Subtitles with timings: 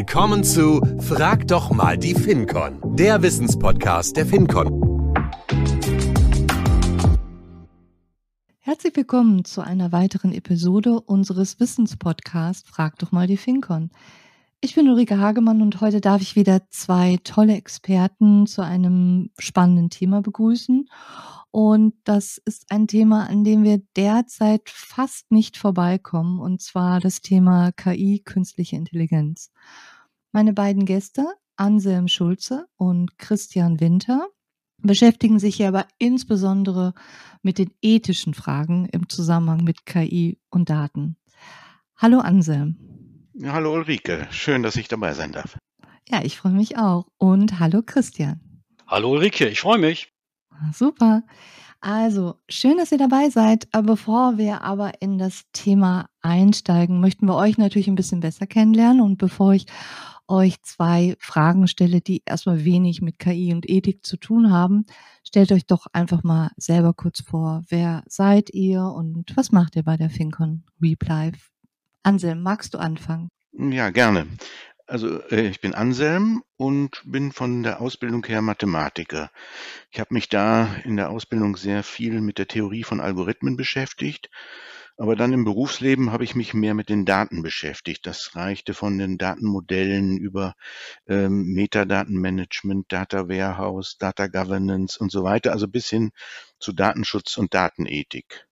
[0.00, 5.12] Willkommen zu Frag doch mal die FinCon, der Wissenspodcast der FinCon.
[8.60, 13.90] Herzlich willkommen zu einer weiteren Episode unseres Wissenspodcasts Frag doch mal die FinCon.
[14.62, 19.90] Ich bin Ulrike Hagemann und heute darf ich wieder zwei tolle Experten zu einem spannenden
[19.90, 20.88] Thema begrüßen.
[21.52, 27.22] Und das ist ein Thema, an dem wir derzeit fast nicht vorbeikommen, und zwar das
[27.22, 29.50] Thema KI, künstliche Intelligenz.
[30.32, 31.26] Meine beiden Gäste,
[31.56, 34.28] Anselm Schulze und Christian Winter,
[34.82, 36.94] beschäftigen sich hier aber insbesondere
[37.42, 41.16] mit den ethischen Fragen im Zusammenhang mit KI und Daten.
[41.96, 42.76] Hallo Anselm.
[43.34, 45.58] Ja, hallo Ulrike, schön, dass ich dabei sein darf.
[46.08, 47.08] Ja, ich freue mich auch.
[47.18, 48.40] Und hallo Christian.
[48.86, 50.09] Hallo Ulrike, ich freue mich.
[50.72, 51.22] Super.
[51.80, 53.68] Also, schön, dass ihr dabei seid.
[53.70, 59.00] Bevor wir aber in das Thema einsteigen, möchten wir euch natürlich ein bisschen besser kennenlernen.
[59.00, 59.66] Und bevor ich
[60.28, 64.86] euch zwei Fragen stelle, die erstmal wenig mit KI und Ethik zu tun haben,
[65.24, 67.62] stellt euch doch einfach mal selber kurz vor.
[67.68, 71.32] Wer seid ihr und was macht ihr bei der FinCon Reply
[72.02, 73.28] Anselm, magst du anfangen?
[73.52, 74.26] Ja, gerne.
[74.90, 79.30] Also äh, ich bin Anselm und bin von der Ausbildung her Mathematiker.
[79.92, 84.30] Ich habe mich da in der Ausbildung sehr viel mit der Theorie von Algorithmen beschäftigt,
[84.96, 88.04] aber dann im Berufsleben habe ich mich mehr mit den Daten beschäftigt.
[88.04, 90.54] Das reichte von den Datenmodellen über
[91.06, 96.10] ähm, Metadatenmanagement, Data Warehouse, Data Governance und so weiter, also bis hin
[96.58, 98.49] zu Datenschutz und Datenethik.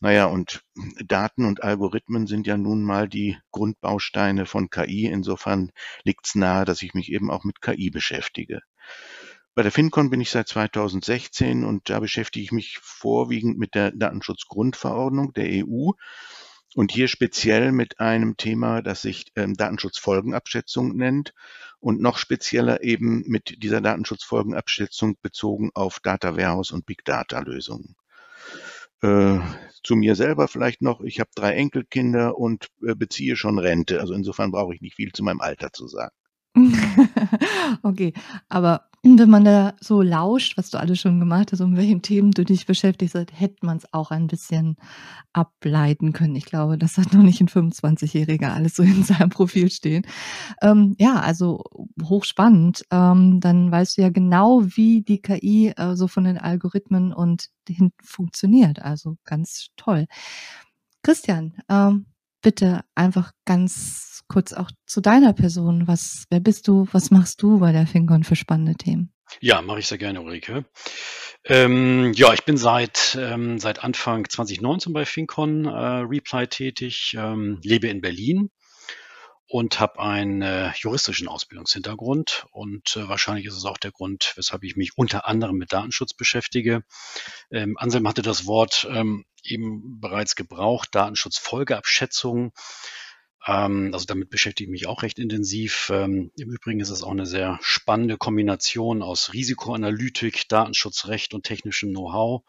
[0.00, 0.62] Naja, und
[1.06, 5.06] Daten und Algorithmen sind ja nun mal die Grundbausteine von KI.
[5.06, 5.70] Insofern
[6.04, 8.60] liegt es nahe, dass ich mich eben auch mit KI beschäftige.
[9.54, 13.90] Bei der FinCon bin ich seit 2016 und da beschäftige ich mich vorwiegend mit der
[13.90, 15.92] Datenschutzgrundverordnung der EU
[16.74, 21.32] und hier speziell mit einem Thema, das sich ähm, Datenschutzfolgenabschätzung nennt
[21.80, 27.96] und noch spezieller eben mit dieser Datenschutzfolgenabschätzung bezogen auf Data Warehouse und Big Data Lösungen.
[29.02, 29.40] Äh,
[29.82, 34.00] zu mir selber vielleicht noch, ich habe drei Enkelkinder und äh, beziehe schon Rente.
[34.00, 36.14] Also insofern brauche ich nicht viel zu meinem Alter zu sagen.
[37.82, 38.12] okay,
[38.48, 42.32] aber wenn man da so lauscht, was du alles schon gemacht hast und welchen Themen
[42.32, 44.76] du dich beschäftigst, hätte man es auch ein bisschen
[45.32, 46.34] ableiten können.
[46.34, 50.06] Ich glaube, das hat noch nicht ein 25-Jähriger alles so in seinem Profil stehen.
[50.60, 51.62] Ähm, ja, also
[52.02, 52.84] hochspannend.
[52.90, 57.48] Ähm, dann weißt du ja genau, wie die KI äh, so von den Algorithmen und
[57.68, 58.82] hinten funktioniert.
[58.82, 60.06] Also ganz toll.
[61.02, 62.06] Christian, ähm,
[62.46, 65.88] bitte einfach ganz kurz auch zu deiner Person.
[65.88, 66.86] Was, wer bist du?
[66.92, 69.12] Was machst du bei der FinCon für spannende Themen?
[69.40, 70.64] Ja, mache ich sehr gerne, Ulrike.
[71.44, 77.58] Ähm, ja, ich bin seit, ähm, seit Anfang 2019 bei FinCon äh, Reply tätig, ähm,
[77.64, 78.50] lebe in Berlin
[79.48, 82.46] und habe einen äh, juristischen Ausbildungshintergrund.
[82.50, 86.14] Und äh, wahrscheinlich ist es auch der Grund, weshalb ich mich unter anderem mit Datenschutz
[86.14, 86.82] beschäftige.
[87.50, 92.52] Ähm, Anselm hatte das Wort ähm, eben bereits gebraucht, Datenschutzfolgeabschätzung.
[93.46, 95.90] Ähm, also damit beschäftige ich mich auch recht intensiv.
[95.92, 101.90] Ähm, Im Übrigen ist es auch eine sehr spannende Kombination aus Risikoanalytik, Datenschutzrecht und technischem
[101.90, 102.42] Know-how.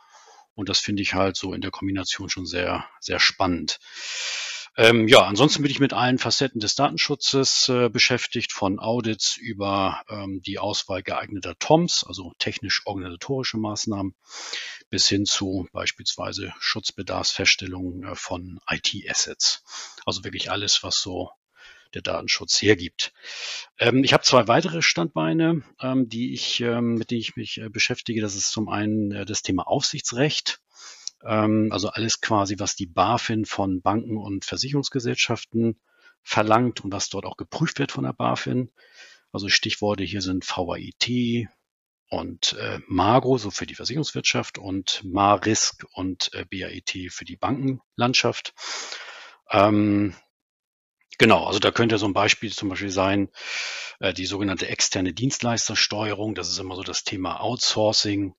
[0.55, 3.77] Und das finde ich halt so in der Kombination schon sehr, sehr spannend.
[4.79, 10.03] Ähm, ja, ansonsten bin ich mit allen Facetten des Datenschutzes äh, beschäftigt, von Audits über
[10.07, 14.13] ähm, die Auswahl geeigneter TOMs, also technisch-organisatorische Maßnahmen,
[14.91, 19.63] bis hin zu beispielsweise Schutzbedarfsfeststellungen äh, von IT-Assets.
[20.05, 21.31] Also wirklich alles, was so
[21.95, 23.13] der Datenschutz hergibt.
[23.79, 27.69] Ähm, ich habe zwei weitere Standbeine, ähm, die ich, ähm, mit denen ich mich äh,
[27.69, 28.21] beschäftige.
[28.21, 30.59] Das ist zum einen äh, das Thema Aufsichtsrecht.
[31.23, 35.79] Ähm, also alles quasi, was die BaFin von Banken und Versicherungsgesellschaften
[36.21, 38.71] verlangt und was dort auch geprüft wird von der BaFin.
[39.31, 41.47] Also Stichworte hier sind VAIT
[42.09, 48.53] und äh, Magro, so für die Versicherungswirtschaft und MARISK und äh, BAIT für die Bankenlandschaft.
[49.49, 50.15] Ähm,
[51.19, 53.29] Genau, also da könnte so ein Beispiel zum Beispiel sein,
[53.99, 56.35] äh, die sogenannte externe Dienstleistersteuerung.
[56.35, 58.35] Das ist immer so das Thema Outsourcing.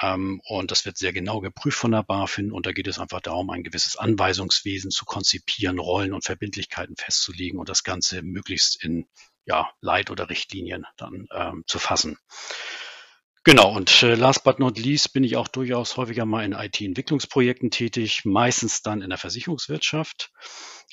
[0.00, 2.52] Ähm, und das wird sehr genau geprüft von der BaFin.
[2.52, 7.58] Und da geht es einfach darum, ein gewisses Anweisungswesen zu konzipieren, Rollen und Verbindlichkeiten festzulegen
[7.58, 9.06] und das Ganze möglichst in
[9.46, 12.18] ja, Leit- oder Richtlinien dann ähm, zu fassen.
[13.46, 17.70] Genau, und äh, last but not least bin ich auch durchaus häufiger mal in IT-Entwicklungsprojekten
[17.70, 20.32] tätig, meistens dann in der Versicherungswirtschaft.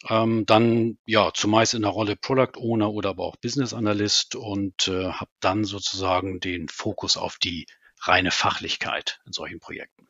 [0.10, 4.90] Ähm, dann ja zumeist in der Rolle Product Owner oder aber auch Business Analyst und
[4.90, 7.68] äh, habe dann sozusagen den Fokus auf die
[8.02, 10.08] reine Fachlichkeit in solchen Projekten.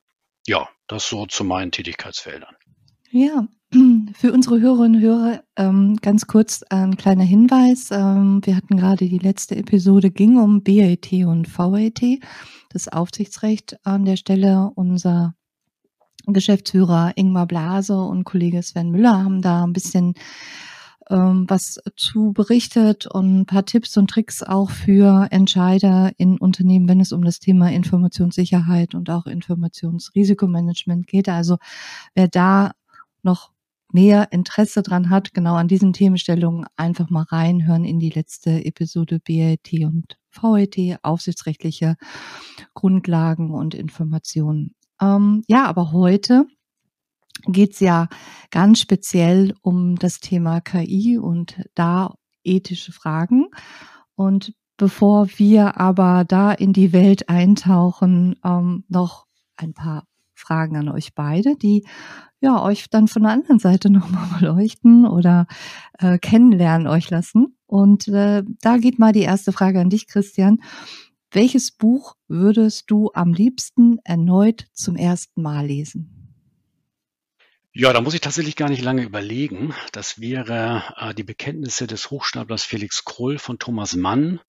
[0.48, 2.56] Ja, das so zu meinen Tätigkeitsfeldern.
[3.12, 3.48] Ja,
[4.14, 7.90] Für unsere Hörerinnen und Hörer ähm, ganz kurz ein kleiner Hinweis.
[7.92, 12.02] Ähm, wir hatten gerade die letzte Episode, ging um BAT und VAT,
[12.70, 13.78] das Aufsichtsrecht.
[13.86, 15.36] An der Stelle unser
[16.26, 20.14] Geschäftsführer Ingmar Blase und Kollege Sven Müller haben da ein bisschen
[21.10, 26.88] ähm, was zu berichtet und ein paar Tipps und Tricks auch für Entscheider in Unternehmen,
[26.88, 31.30] wenn es um das Thema Informationssicherheit und auch Informationsrisikomanagement geht.
[31.30, 31.58] Also
[32.16, 32.72] wer da
[33.24, 33.52] noch
[33.94, 39.20] mehr Interesse dran hat, genau an diesen Themenstellungen, einfach mal reinhören in die letzte Episode
[39.20, 41.96] BAT und VET, aufsichtsrechtliche
[42.74, 44.76] Grundlagen und Informationen.
[45.02, 46.46] Ähm, ja, aber heute
[47.48, 48.08] geht es ja
[48.50, 53.48] ganz speziell um das Thema KI und da ethische Fragen.
[54.16, 59.26] Und bevor wir aber da in die Welt eintauchen, ähm, noch
[59.56, 61.86] ein paar Fragen an euch beide, die
[62.40, 65.48] ja euch dann von der anderen Seite nochmal beleuchten oder
[66.00, 67.58] äh, kennenlernen euch lassen.
[67.68, 70.58] Und äh, da geht mal die erste Frage an dich, Christian.
[71.32, 76.21] Welches Buch würdest du am liebsten erneut zum ersten Mal lesen?
[77.74, 79.74] Ja, da muss ich tatsächlich gar nicht lange überlegen.
[79.94, 84.42] Das wäre äh, die Bekenntnisse des Hochstaplers Felix Krull von Thomas Mann.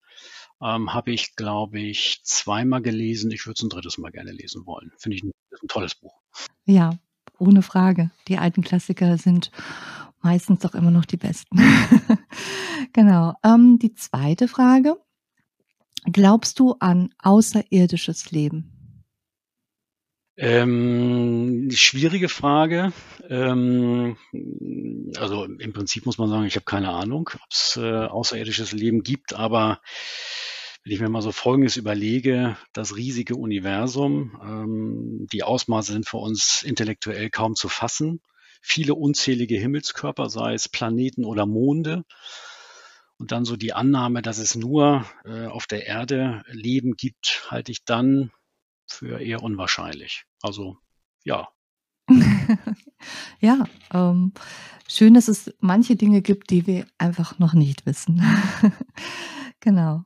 [0.59, 3.29] Ähm, Habe ich, glaube ich, zweimal gelesen.
[3.29, 4.91] Ich würde es ein drittes Mal gerne lesen wollen.
[4.97, 5.31] Finde ich ein,
[5.61, 6.19] ein tolles Buch.
[6.65, 6.97] Ja,
[7.37, 8.09] ohne Frage.
[8.27, 9.51] Die alten Klassiker sind
[10.21, 11.59] meistens doch immer noch die besten.
[12.93, 13.35] genau.
[13.43, 14.97] Ähm, die zweite Frage.
[16.05, 18.80] Glaubst du an außerirdisches Leben?
[20.43, 22.93] Ähm, schwierige Frage.
[23.29, 24.17] Ähm,
[25.17, 29.03] also im Prinzip muss man sagen, ich habe keine Ahnung, ob es äh, außerirdisches Leben
[29.03, 29.81] gibt, aber
[30.83, 36.17] wenn ich mir mal so Folgendes überlege, das riesige Universum, ähm, die Ausmaße sind für
[36.17, 38.19] uns intellektuell kaum zu fassen.
[38.63, 42.03] Viele unzählige Himmelskörper, sei es Planeten oder Monde.
[43.19, 47.71] Und dann so die Annahme, dass es nur äh, auf der Erde Leben gibt, halte
[47.71, 48.31] ich dann
[48.87, 50.25] für eher unwahrscheinlich.
[50.41, 50.77] Also
[51.23, 51.47] ja.
[53.39, 54.33] ja, ähm,
[54.87, 58.21] schön, dass es manche Dinge gibt, die wir einfach noch nicht wissen.
[59.59, 60.03] genau.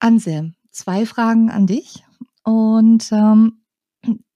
[0.00, 2.04] Anselm, zwei Fragen an dich.
[2.42, 3.62] Und ähm,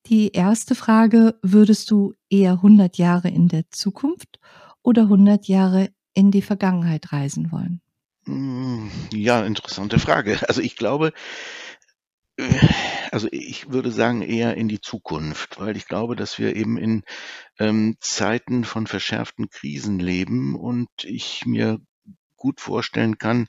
[0.06, 4.38] die erste Frage, würdest du eher 100 Jahre in der Zukunft
[4.82, 7.80] oder 100 Jahre in die Vergangenheit reisen wollen?
[8.26, 10.38] Hm, ja, interessante Frage.
[10.48, 11.12] Also ich glaube,
[13.10, 17.02] also ich würde sagen eher in die Zukunft, weil ich glaube, dass wir eben in
[17.58, 21.78] ähm, Zeiten von verschärften Krisen leben und ich mir
[22.36, 23.46] gut vorstellen kann,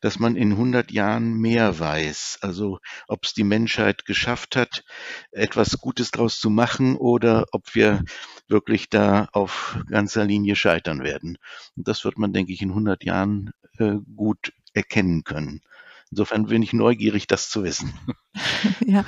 [0.00, 2.38] dass man in 100 Jahren mehr weiß.
[2.40, 4.84] Also ob es die Menschheit geschafft hat,
[5.32, 8.02] etwas Gutes daraus zu machen oder ob wir
[8.46, 11.38] wirklich da auf ganzer Linie scheitern werden.
[11.76, 15.60] Und das wird man, denke ich, in 100 Jahren äh, gut erkennen können.
[16.10, 17.92] Insofern bin ich neugierig, das zu wissen.
[18.86, 19.04] ja,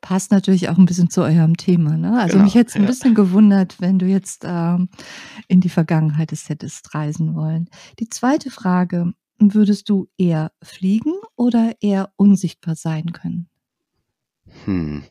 [0.00, 1.96] passt natürlich auch ein bisschen zu eurem Thema.
[1.96, 2.18] Ne?
[2.20, 2.88] Also genau, mich hätte es ein ja.
[2.88, 4.88] bisschen gewundert, wenn du jetzt ähm,
[5.48, 7.70] in die Vergangenheit des hättest reisen wollen.
[7.98, 13.48] Die zweite Frage, würdest du eher fliegen oder eher unsichtbar sein können?
[14.64, 15.04] Hm,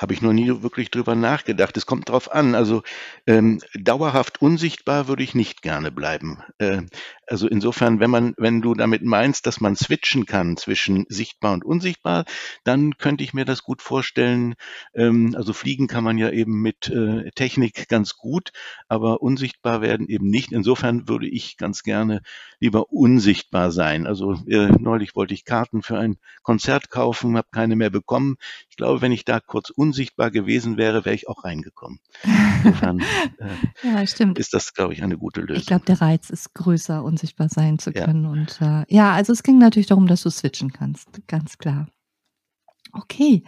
[0.00, 1.76] habe ich noch nie wirklich drüber nachgedacht.
[1.76, 2.54] Es kommt drauf an.
[2.54, 2.82] Also
[3.26, 6.42] ähm, dauerhaft unsichtbar würde ich nicht gerne bleiben.
[6.58, 6.82] Äh,
[7.26, 11.64] also insofern, wenn man, wenn du damit meinst, dass man switchen kann zwischen sichtbar und
[11.64, 12.24] unsichtbar,
[12.64, 14.54] dann könnte ich mir das gut vorstellen.
[14.94, 18.50] Ähm, also fliegen kann man ja eben mit äh, Technik ganz gut,
[18.88, 20.52] aber unsichtbar werden eben nicht.
[20.52, 22.22] Insofern würde ich ganz gerne
[22.60, 24.06] lieber unsichtbar sein.
[24.06, 28.36] Also äh, neulich wollte ich Karten für ein Konzert kaufen, habe keine mehr bekommen.
[28.70, 32.00] Ich glaube, wenn ich da kurz unsichtbar gewesen wäre, wäre ich auch reingekommen.
[32.64, 33.00] Insofern
[33.38, 33.48] äh,
[33.82, 34.38] ja, stimmt.
[34.38, 35.56] ist das, glaube ich, eine gute Lösung.
[35.56, 38.24] Ich glaube, der Reiz ist größer unsichtbar sein zu können.
[38.24, 38.30] Ja.
[38.30, 41.88] Und äh, ja, also es ging natürlich darum, dass du switchen kannst, ganz klar.
[42.92, 43.44] Okay,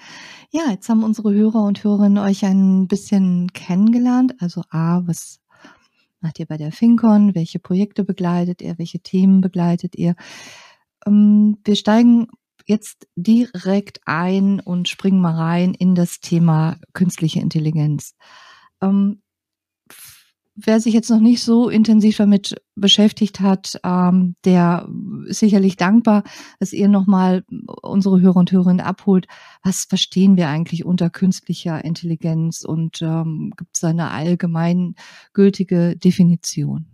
[0.51, 4.35] ja, jetzt haben unsere Hörer und Hörerinnen euch ein bisschen kennengelernt.
[4.41, 5.41] Also A, was
[6.21, 7.35] macht ihr bei der FinCon?
[7.35, 8.79] Welche Projekte begleitet ihr?
[8.79, 10.17] Welche Themen begleitet ihr?
[11.07, 12.29] Ähm, wir steigen
[12.69, 18.15] jetzt direkt ein und springen mal rein in das Thema künstliche Intelligenz.
[18.83, 19.23] Ähm,
[20.55, 24.89] wer sich jetzt noch nicht so intensiv damit beschäftigt hat, ähm, der
[25.27, 26.25] ist sicherlich dankbar,
[26.59, 27.45] dass ihr nochmal
[27.83, 29.27] unsere Hörer und Hörerinnen abholt.
[29.63, 36.87] Was verstehen wir eigentlich unter künstlicher Intelligenz und ähm, gibt es eine allgemeingültige Definition?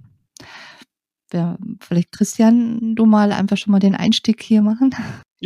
[1.31, 4.95] Wer, vielleicht Christian, du mal einfach schon mal den Einstieg hier machen?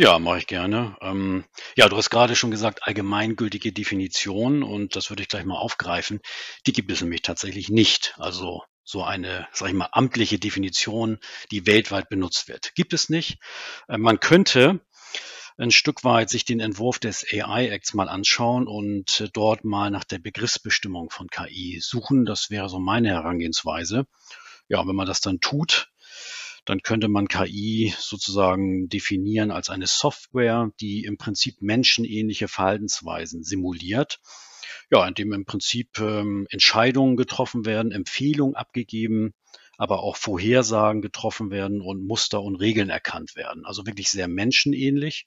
[0.01, 0.95] Ja, mache ich gerne.
[1.01, 1.43] Ähm,
[1.75, 6.21] ja, du hast gerade schon gesagt, allgemeingültige Definition und das würde ich gleich mal aufgreifen.
[6.65, 8.15] Die gibt es nämlich tatsächlich nicht.
[8.17, 11.19] Also so eine, sag ich mal, amtliche Definition,
[11.51, 12.73] die weltweit benutzt wird.
[12.75, 13.39] Gibt es nicht.
[13.89, 14.79] Äh, man könnte
[15.57, 20.19] ein Stück weit sich den Entwurf des AI-Acts mal anschauen und dort mal nach der
[20.19, 22.23] Begriffsbestimmung von KI suchen.
[22.23, 24.05] Das wäre so meine Herangehensweise.
[24.69, 25.88] Ja, wenn man das dann tut,
[26.69, 34.19] dann könnte man KI sozusagen definieren als eine Software, die im Prinzip menschenähnliche Verhaltensweisen simuliert.
[34.91, 39.33] Ja, in dem im Prinzip ähm, Entscheidungen getroffen werden, Empfehlungen abgegeben,
[39.79, 43.65] aber auch Vorhersagen getroffen werden und Muster und Regeln erkannt werden.
[43.65, 45.25] Also wirklich sehr menschenähnlich.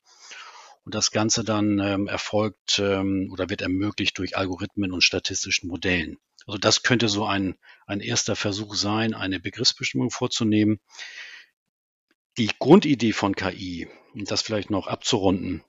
[0.84, 6.18] Und das Ganze dann ähm, erfolgt ähm, oder wird ermöglicht durch Algorithmen und statistischen Modellen.
[6.46, 7.56] Also das könnte so ein,
[7.88, 10.78] ein erster Versuch sein, eine Begriffsbestimmung vorzunehmen.
[12.38, 15.62] Die Grundidee von KI, um das vielleicht noch abzurunden,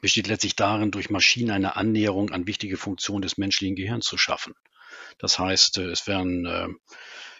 [0.00, 4.54] besteht letztlich darin, durch Maschinen eine Annäherung an wichtige Funktionen des menschlichen Gehirns zu schaffen.
[5.18, 6.68] Das heißt, äh, es werden äh,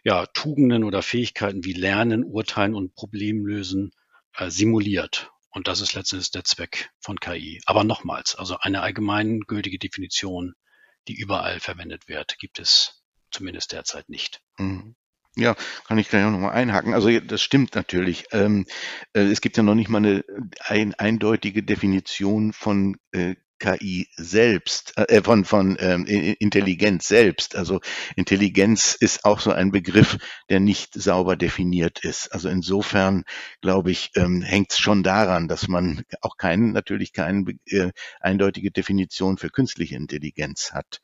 [0.05, 3.93] ja, Tugenden oder Fähigkeiten wie Lernen, Urteilen und Problemlösen
[4.35, 5.31] äh, simuliert.
[5.51, 7.61] Und das ist letztendlich der Zweck von KI.
[7.67, 10.55] Aber nochmals, also eine allgemeingültige Definition,
[11.09, 14.41] die überall verwendet wird, gibt es zumindest derzeit nicht.
[14.59, 14.97] Mhm.
[15.37, 15.57] Ja,
[15.89, 16.93] kann ich gleich auch nochmal einhaken.
[16.93, 18.27] Also das stimmt natürlich.
[18.33, 18.67] Ähm,
[19.15, 20.25] äh, es gibt ja noch nicht mal eine
[20.61, 27.55] ein, eindeutige Definition von äh, KI selbst, äh, von, von ähm, Intelligenz selbst.
[27.55, 27.81] Also
[28.17, 30.19] Intelligenz ist auch so ein Begriff,
[30.51, 32.33] der nicht sauber definiert ist.
[32.33, 33.23] Also insofern,
[33.61, 38.73] glaube ich, ähm, hängt es schon daran, dass man auch keinen, natürlich keine äh, eindeutige
[38.73, 41.01] Definition für künstliche Intelligenz hat.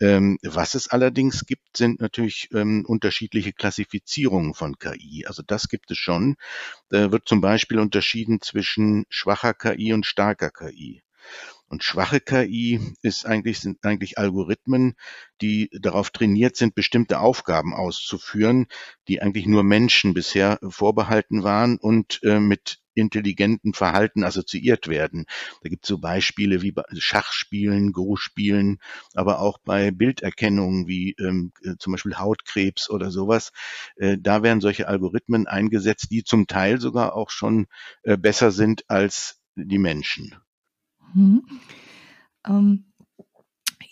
[0.00, 5.26] Ähm, was es allerdings gibt, sind natürlich ähm, unterschiedliche Klassifizierungen von KI.
[5.26, 6.36] Also das gibt es schon.
[6.88, 11.02] Da wird zum Beispiel unterschieden zwischen schwacher KI und starker KI.
[11.72, 14.94] Und schwache KI ist eigentlich, sind eigentlich Algorithmen,
[15.40, 18.66] die darauf trainiert sind, bestimmte Aufgaben auszuführen,
[19.08, 25.24] die eigentlich nur Menschen bisher vorbehalten waren und äh, mit intelligentem Verhalten assoziiert werden.
[25.62, 28.76] Da gibt es so Beispiele wie bei Schachspielen, Go-Spielen,
[29.14, 33.50] aber auch bei Bilderkennung wie ähm, äh, zum Beispiel Hautkrebs oder sowas.
[33.96, 37.66] Äh, da werden solche Algorithmen eingesetzt, die zum Teil sogar auch schon
[38.02, 40.36] äh, besser sind als die Menschen.
[41.14, 41.42] Mhm.
[42.46, 42.92] Ähm,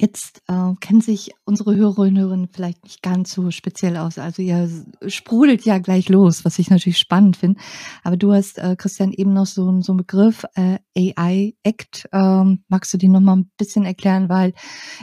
[0.00, 4.19] jetzt äh, kennen sich unsere Hörerinnen und Hörer vielleicht nicht ganz so speziell aus.
[4.19, 4.69] Also ihr
[5.07, 7.61] sprudelt ja gleich los, was ich natürlich spannend finde.
[8.03, 12.09] Aber du hast, äh, Christian, eben noch so, so einen Begriff äh, AI Act.
[12.12, 14.29] Ähm, magst du die noch mal ein bisschen erklären?
[14.29, 14.55] Weil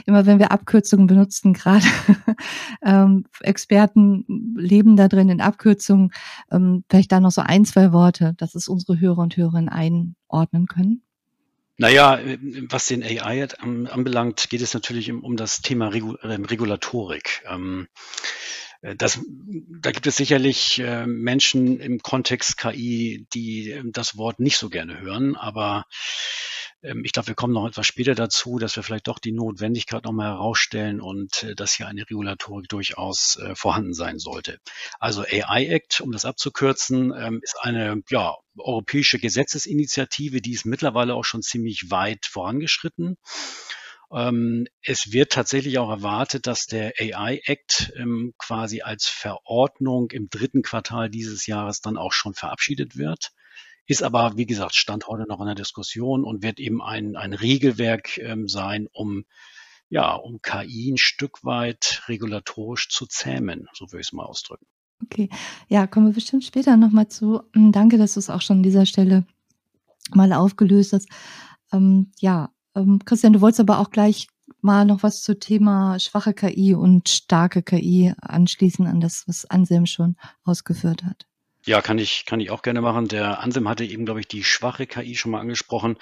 [0.06, 1.86] immer wenn wir Abkürzungen benutzen, gerade
[2.82, 4.24] ähm, Experten
[4.56, 6.10] leben da drin in Abkürzungen,
[6.50, 10.66] ähm, vielleicht da noch so ein, zwei Worte, dass es unsere Hörer und Hörerinnen einordnen
[10.66, 11.02] können.
[11.80, 12.20] Naja,
[12.68, 17.44] was den AI anbelangt, geht es natürlich um das Thema ähm, Regulatorik.
[17.46, 17.86] Ähm,
[18.82, 19.20] äh, das,
[19.80, 25.00] da gibt es sicherlich äh, Menschen im Kontext KI, die das Wort nicht so gerne
[25.00, 29.18] hören, aber ähm, ich glaube, wir kommen noch etwas später dazu, dass wir vielleicht doch
[29.18, 34.60] die Notwendigkeit nochmal herausstellen und äh, dass hier eine Regulatorik durchaus äh, vorhanden sein sollte.
[35.00, 41.14] Also AI Act, um das abzukürzen, ähm, ist eine ja, europäische Gesetzesinitiative, die ist mittlerweile
[41.14, 43.16] auch schon ziemlich weit vorangeschritten.
[44.12, 47.92] Ähm, es wird tatsächlich auch erwartet, dass der AI Act
[48.38, 53.32] quasi als Verordnung im dritten Quartal dieses Jahres dann auch schon verabschiedet wird
[53.88, 57.32] ist aber, wie gesagt, Stand heute noch in der Diskussion und wird eben ein, ein
[57.32, 59.24] Regelwerk ähm, sein, um
[59.90, 64.66] ja, um KI ein Stück weit regulatorisch zu zähmen, so würde ich es mal ausdrücken.
[65.02, 65.30] Okay,
[65.68, 67.40] ja, kommen wir bestimmt später nochmal zu.
[67.54, 69.26] Hm, danke, dass du es auch schon an dieser Stelle
[70.12, 71.08] mal aufgelöst hast.
[71.72, 74.28] Ähm, ja, ähm, Christian, du wolltest aber auch gleich
[74.60, 79.86] mal noch was zu Thema schwache KI und starke KI anschließen an das, was Anselm
[79.86, 81.27] schon ausgeführt hat.
[81.68, 83.08] Ja, kann ich, kann ich auch gerne machen.
[83.08, 85.98] Der Ansem hatte eben, glaube ich, die schwache KI schon mal angesprochen.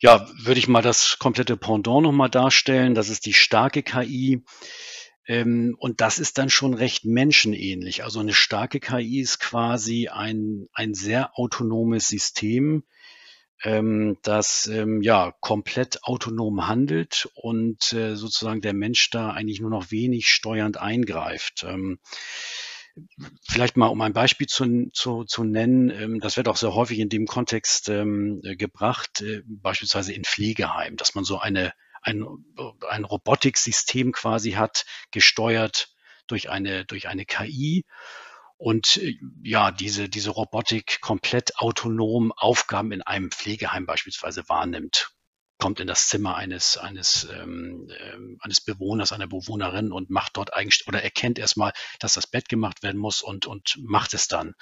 [0.00, 2.94] Ja, würde ich mal das komplette Pendant nochmal darstellen.
[2.94, 4.44] Das ist die starke KI.
[5.26, 8.04] Ähm, und das ist dann schon recht menschenähnlich.
[8.04, 12.84] Also eine starke KI ist quasi ein, ein sehr autonomes System,
[13.64, 19.70] ähm, das ähm, ja komplett autonom handelt und äh, sozusagen der Mensch da eigentlich nur
[19.70, 21.66] noch wenig steuernd eingreift.
[23.48, 26.98] Vielleicht mal, um ein Beispiel zu, zu, zu nennen, ähm, das wird auch sehr häufig
[26.98, 31.72] in dem Kontext ähm, äh, gebracht, äh, beispielsweise in Pflegeheimen, dass man so eine,
[32.02, 32.24] ein,
[32.88, 35.88] ein Robotiksystem quasi hat, gesteuert
[36.26, 37.84] durch eine, durch eine KI
[38.56, 45.13] und äh, ja, diese, diese Robotik komplett autonom Aufgaben in einem Pflegeheim beispielsweise wahrnimmt.
[45.58, 50.52] Kommt in das Zimmer eines, eines, ähm, äh, eines Bewohners, einer Bewohnerin und macht dort
[50.52, 54.54] eigentlich oder erkennt erstmal, dass das Bett gemacht werden muss und, und macht es dann.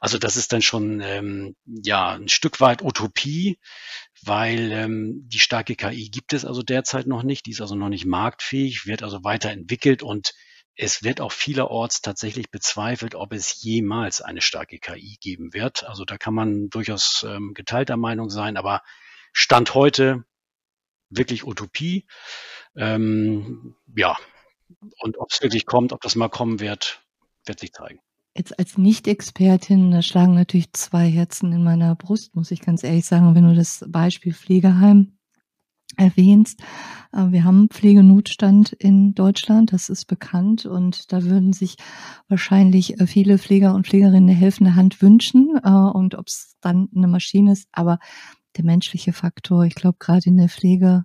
[0.00, 3.58] Also das ist dann schon ähm, ja ein Stück weit Utopie,
[4.22, 7.88] weil ähm, die starke KI gibt es also derzeit noch nicht, die ist also noch
[7.88, 10.34] nicht marktfähig, wird also weiterentwickelt und
[10.80, 15.82] es wird auch vielerorts tatsächlich bezweifelt, ob es jemals eine starke KI geben wird.
[15.82, 18.82] Also da kann man durchaus ähm, geteilter Meinung sein, aber
[19.32, 20.24] Stand heute
[21.10, 22.06] wirklich Utopie.
[22.76, 24.16] Ähm, ja,
[25.00, 27.02] und ob es wirklich kommt, ob das mal kommen wird,
[27.46, 28.00] wird sich zeigen.
[28.36, 33.04] Jetzt als Nicht-Expertin, da schlagen natürlich zwei Herzen in meiner Brust, muss ich ganz ehrlich
[33.04, 35.18] sagen, wenn du das Beispiel Pflegeheim
[35.96, 36.60] erwähnst.
[37.12, 41.76] Äh, wir haben Pflegenotstand in Deutschland, das ist bekannt und da würden sich
[42.28, 46.88] wahrscheinlich äh, viele Pfleger und Pflegerinnen eine helfende Hand wünschen äh, und ob es dann
[46.94, 47.98] eine Maschine ist, aber
[48.58, 51.04] der menschliche Faktor, ich glaube gerade in der Pflege,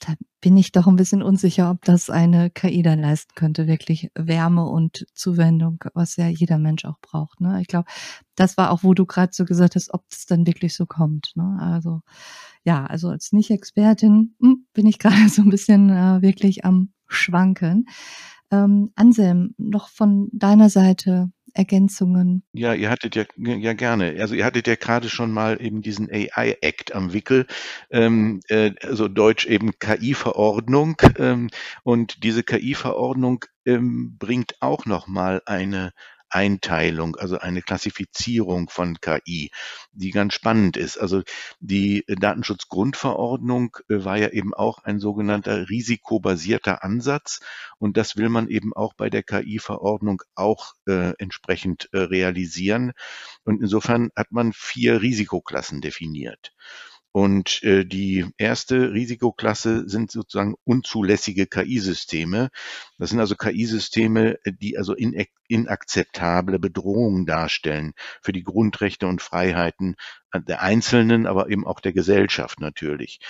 [0.00, 4.10] da bin ich doch ein bisschen unsicher, ob das eine KI dann leisten könnte, wirklich
[4.16, 7.40] Wärme und Zuwendung, was ja jeder Mensch auch braucht.
[7.40, 7.60] Ne?
[7.60, 7.86] Ich glaube,
[8.34, 11.32] das war auch, wo du gerade so gesagt hast, ob es dann wirklich so kommt.
[11.36, 11.56] Ne?
[11.60, 12.00] Also
[12.64, 17.86] ja, also als Nicht-Expertin hm, bin ich gerade so ein bisschen äh, wirklich am Schwanken.
[18.50, 22.42] Ähm, Anselm, noch von deiner Seite Ergänzungen?
[22.52, 24.16] Ja, ihr hattet ja, ja gerne.
[24.18, 27.46] Also ihr hattet ja gerade schon mal eben diesen AI-Act am Wickel,
[27.90, 30.96] ähm, äh, also Deutsch eben KI-Verordnung.
[31.18, 31.48] Ähm,
[31.82, 35.92] und diese KI-Verordnung ähm, bringt auch noch mal eine
[36.32, 39.50] Einteilung, also eine Klassifizierung von KI,
[39.92, 40.98] die ganz spannend ist.
[40.98, 41.22] Also
[41.60, 47.40] die Datenschutzgrundverordnung äh, war ja eben auch ein sogenannter risikobasierter Ansatz
[47.78, 52.92] und das will man eben auch bei der KI-Verordnung auch äh, entsprechend äh, realisieren.
[53.44, 56.52] Und insofern hat man vier Risikoklassen definiert.
[57.12, 62.48] Und äh, die erste Risikoklasse sind sozusagen unzulässige KI-Systeme.
[62.98, 64.94] Das sind also KI-Systeme, die also
[65.48, 69.96] inakzeptable Bedrohungen darstellen für die Grundrechte und Freiheiten
[70.40, 73.20] der Einzelnen, aber eben auch der Gesellschaft natürlich.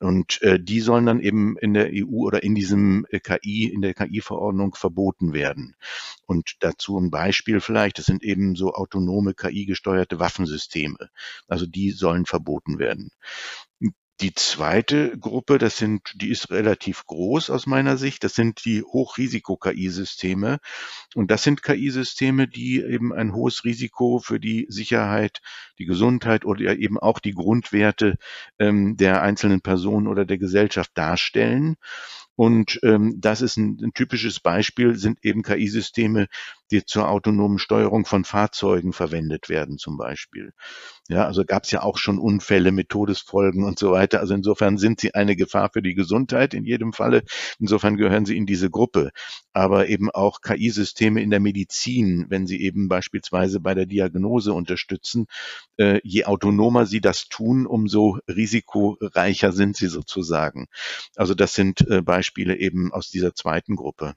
[0.00, 3.80] Und äh, die sollen dann eben in der EU oder in diesem äh, KI, in
[3.80, 5.76] der KI-Verordnung verboten werden.
[6.26, 11.10] Und dazu ein Beispiel vielleicht, das sind eben so autonome KI-gesteuerte Waffensysteme.
[11.46, 13.10] Also die sollen verboten werden.
[14.20, 18.82] Die zweite Gruppe, das sind, die ist relativ groß aus meiner Sicht, das sind die
[18.82, 20.58] Hochrisiko-KI-Systeme.
[21.14, 25.40] Und das sind KI-Systeme, die eben ein hohes Risiko für die Sicherheit,
[25.78, 28.16] die Gesundheit oder eben auch die Grundwerte
[28.58, 31.76] ähm, der einzelnen Person oder der Gesellschaft darstellen.
[32.34, 36.26] Und ähm, das ist ein, ein typisches Beispiel, sind eben KI-Systeme,
[36.70, 40.52] die zur autonomen Steuerung von Fahrzeugen verwendet werden zum Beispiel.
[41.08, 44.20] Ja, also gab es ja auch schon Unfälle mit Todesfolgen und so weiter.
[44.20, 47.22] Also insofern sind sie eine Gefahr für die Gesundheit in jedem Falle.
[47.58, 49.10] Insofern gehören sie in diese Gruppe.
[49.54, 55.26] Aber eben auch KI-Systeme in der Medizin, wenn sie eben beispielsweise bei der Diagnose unterstützen,
[55.78, 60.66] äh, je autonomer sie das tun, umso risikoreicher sind sie sozusagen.
[61.16, 64.14] Also das sind äh, Beispiele eben aus dieser zweiten Gruppe.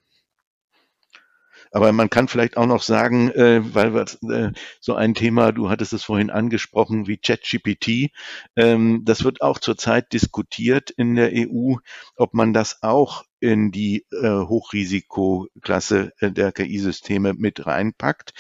[1.72, 5.70] Aber man kann vielleicht auch noch sagen, äh, weil wir, äh, so ein Thema, du
[5.70, 8.12] hattest es vorhin angesprochen, wie ChatGPT,
[8.56, 11.76] ähm, das wird auch zurzeit diskutiert in der EU,
[12.16, 18.34] ob man das auch in die äh, Hochrisikoklasse äh, der KI-Systeme mit reinpackt.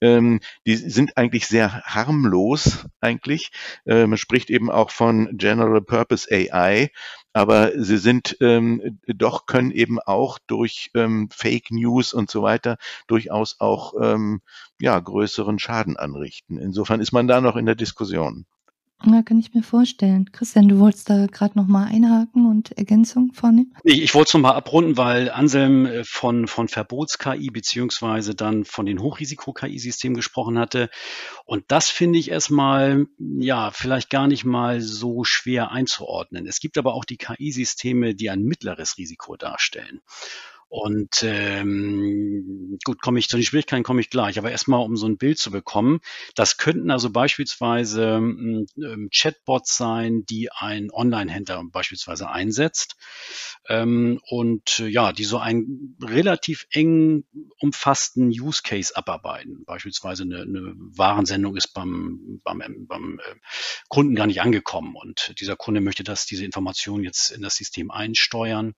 [0.00, 3.52] Ähm, die sind eigentlich sehr harmlos eigentlich.
[3.86, 6.90] Äh, man spricht eben auch von General Purpose AI,
[7.38, 12.78] aber sie sind ähm, doch können eben auch durch ähm, Fake News und so weiter
[13.06, 14.40] durchaus auch ähm,
[14.80, 16.58] ja größeren Schaden anrichten.
[16.58, 18.44] Insofern ist man da noch in der Diskussion.
[19.04, 20.32] Ja, kann ich mir vorstellen.
[20.32, 23.72] Christian, du wolltest da gerade noch mal einhaken und Ergänzung vornehmen?
[23.84, 28.64] Ich, ich wollte es noch mal abrunden, weil Anselm äh, von, von Verbots-KI beziehungsweise dann
[28.64, 30.90] von den Hochrisiko-KI-Systemen gesprochen hatte.
[31.44, 36.48] Und das finde ich erstmal, ja, vielleicht gar nicht mal so schwer einzuordnen.
[36.48, 40.00] Es gibt aber auch die KI-Systeme, die ein mittleres Risiko darstellen.
[40.70, 44.38] Und ähm, gut, komme ich zu den Schwierigkeiten, komme ich gleich.
[44.38, 46.00] Aber erstmal, um so ein Bild zu bekommen,
[46.34, 48.66] das könnten also beispielsweise ähm,
[49.10, 52.96] Chatbots sein, die ein Online-Händler beispielsweise einsetzt
[53.68, 57.24] ähm, und äh, ja, die so einen relativ eng
[57.60, 59.64] umfassten Use Case abarbeiten.
[59.64, 63.34] Beispielsweise eine, eine Warensendung ist beim, beim, beim äh,
[63.88, 67.90] Kunden gar nicht angekommen und dieser Kunde möchte, dass diese Information jetzt in das System
[67.90, 68.74] einsteuern,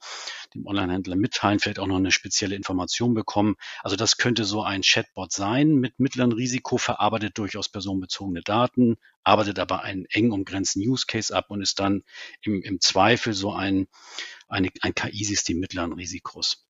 [0.55, 3.57] dem Online-Händler mitteilen, vielleicht auch noch eine spezielle Information bekommen.
[3.83, 9.59] Also das könnte so ein Chatbot sein mit mittlerem Risiko, verarbeitet durchaus personenbezogene Daten, arbeitet
[9.59, 12.05] aber einen eng umgrenzten Use Case ab und ist dann
[12.43, 13.89] im, im Zweifel so ein,
[14.49, 16.67] eine, ein KI-System mittleren Risikos.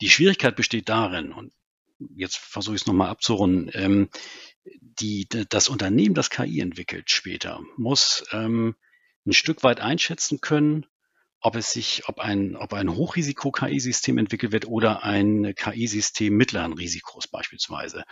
[0.00, 1.52] Die Schwierigkeit besteht darin, und
[2.14, 4.08] jetzt versuche ich es nochmal abzurunden, ähm,
[4.80, 8.76] die, das Unternehmen, das KI entwickelt später, muss ähm,
[9.26, 10.86] ein Stück weit einschätzen können,
[11.42, 17.26] ob es sich, ob ein, ob ein Hochrisiko-KI-System entwickelt wird oder ein KI-System mittleren Risikos
[17.26, 18.04] beispielsweise.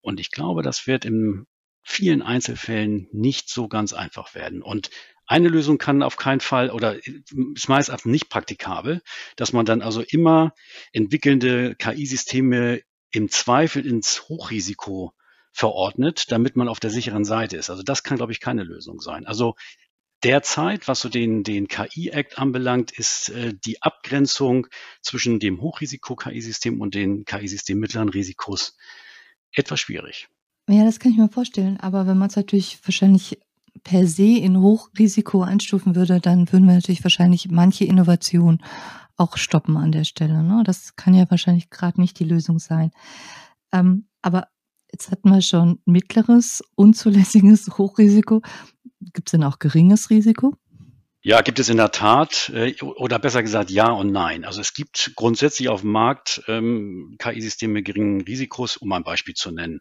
[0.00, 1.46] Und ich glaube, das wird in
[1.82, 4.62] vielen Einzelfällen nicht so ganz einfach werden.
[4.62, 4.90] Und
[5.26, 9.00] eine Lösung kann auf keinen Fall oder ist meist nicht praktikabel,
[9.36, 10.52] dass man dann also immer
[10.92, 15.14] entwickelnde KI-Systeme im Zweifel ins Hochrisiko
[15.52, 17.70] verordnet, damit man auf der sicheren Seite ist.
[17.70, 19.24] Also das kann, glaube ich, keine Lösung sein.
[19.24, 19.54] Also
[20.24, 24.66] derzeit, was so den, den KI-Act anbelangt, ist äh, die Abgrenzung
[25.02, 28.76] zwischen dem Hochrisiko-KI-System und den KI-System mittleren Risikos
[29.52, 30.28] etwas schwierig.
[30.68, 31.78] Ja, das kann ich mir vorstellen.
[31.78, 33.38] Aber wenn man es natürlich wahrscheinlich
[33.82, 38.62] per se in Hochrisiko einstufen würde, dann würden wir natürlich wahrscheinlich manche Innovation
[39.16, 40.42] auch stoppen an der Stelle.
[40.42, 40.62] Ne?
[40.64, 42.90] Das kann ja wahrscheinlich gerade nicht die Lösung sein.
[43.72, 44.48] Ähm, aber
[44.94, 48.42] jetzt hatten wir schon mittleres, unzulässiges Hochrisiko.
[49.00, 50.54] Gibt es denn auch geringes Risiko?
[51.20, 54.44] Ja, gibt es in der Tat, äh, oder besser gesagt ja und nein.
[54.44, 59.50] Also es gibt grundsätzlich auf dem Markt ähm, KI-Systeme geringen Risikos, um ein Beispiel zu
[59.50, 59.80] nennen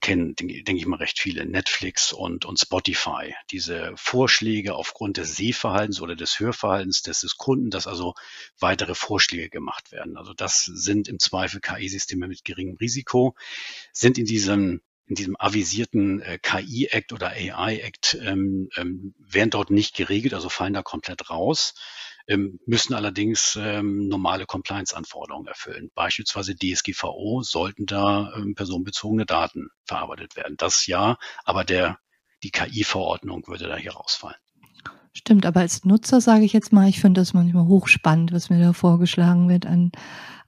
[0.00, 3.34] kennen, denke denk ich mal, recht viele, Netflix und, und Spotify.
[3.50, 8.14] Diese Vorschläge aufgrund des Sehverhaltens oder des Hörverhaltens des, des Kunden, dass also
[8.58, 10.16] weitere Vorschläge gemacht werden.
[10.16, 13.34] Also das sind im Zweifel KI-Systeme mit geringem Risiko,
[13.92, 19.94] sind in diesem in diesem avisierten äh, KI-Act oder AI-Act ähm, ähm, werden dort nicht
[19.94, 21.74] geregelt, also fallen da komplett raus
[22.26, 25.90] müssen allerdings ähm, normale Compliance-Anforderungen erfüllen.
[25.94, 30.56] Beispielsweise DSGVO sollten da ähm, personenbezogene Daten verarbeitet werden.
[30.56, 31.98] Das ja, aber der,
[32.42, 34.38] die KI-Verordnung würde da hier rausfallen.
[35.12, 38.58] Stimmt, aber als Nutzer sage ich jetzt mal, ich finde das manchmal hochspannend, was mir
[38.58, 39.92] da vorgeschlagen wird an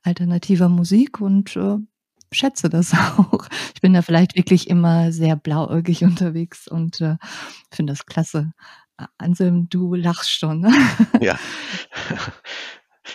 [0.03, 1.77] alternativer Musik und äh,
[2.33, 3.47] schätze das auch.
[3.75, 7.17] Ich bin da vielleicht wirklich immer sehr blauäugig unterwegs und äh,
[7.71, 8.53] finde das klasse.
[9.19, 10.61] Anselm, du lachst schon.
[10.61, 10.73] Ne?
[11.21, 11.39] Ja.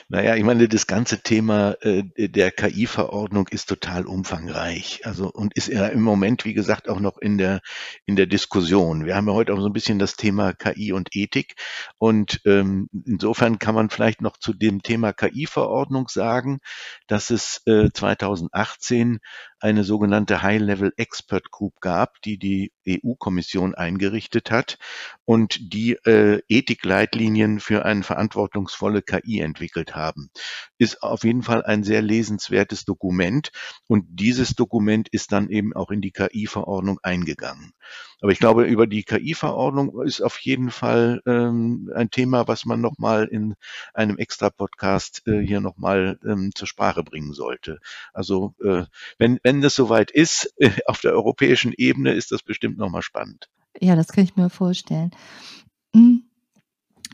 [0.08, 5.02] Naja, ich meine, das ganze Thema äh, der KI-Verordnung ist total umfangreich.
[5.06, 7.62] Also und ist ja im Moment, wie gesagt, auch noch in der
[8.06, 9.06] in der Diskussion.
[9.06, 11.56] Wir haben ja heute auch so ein bisschen das Thema KI und Ethik.
[11.98, 16.60] Und ähm, insofern kann man vielleicht noch zu dem Thema KI-Verordnung sagen,
[17.08, 19.20] dass es äh, 2018
[19.62, 24.78] eine sogenannte High-Level Expert Group gab, die die EU-Kommission eingerichtet hat
[25.26, 30.30] und die äh, Ethikleitlinien für eine verantwortungsvolle KI entwickelt haben.
[30.78, 33.52] Ist auf jeden Fall ein sehr lesenswertes Dokument
[33.88, 37.74] und dieses Dokument ist dann eben auch in die KI-Verordnung eingegangen.
[38.22, 42.82] Aber ich glaube, über die KI-Verordnung ist auf jeden Fall ähm, ein Thema, was man
[42.82, 43.56] nochmal in
[43.94, 47.80] einem extra Podcast äh, hier nochmal ähm, zur Sprache bringen sollte.
[48.14, 48.86] Also äh,
[49.18, 53.02] wenn, wenn wenn das soweit ist, äh, auf der europäischen Ebene, ist das bestimmt nochmal
[53.02, 53.50] spannend.
[53.80, 55.12] Ja, das kann ich mir vorstellen.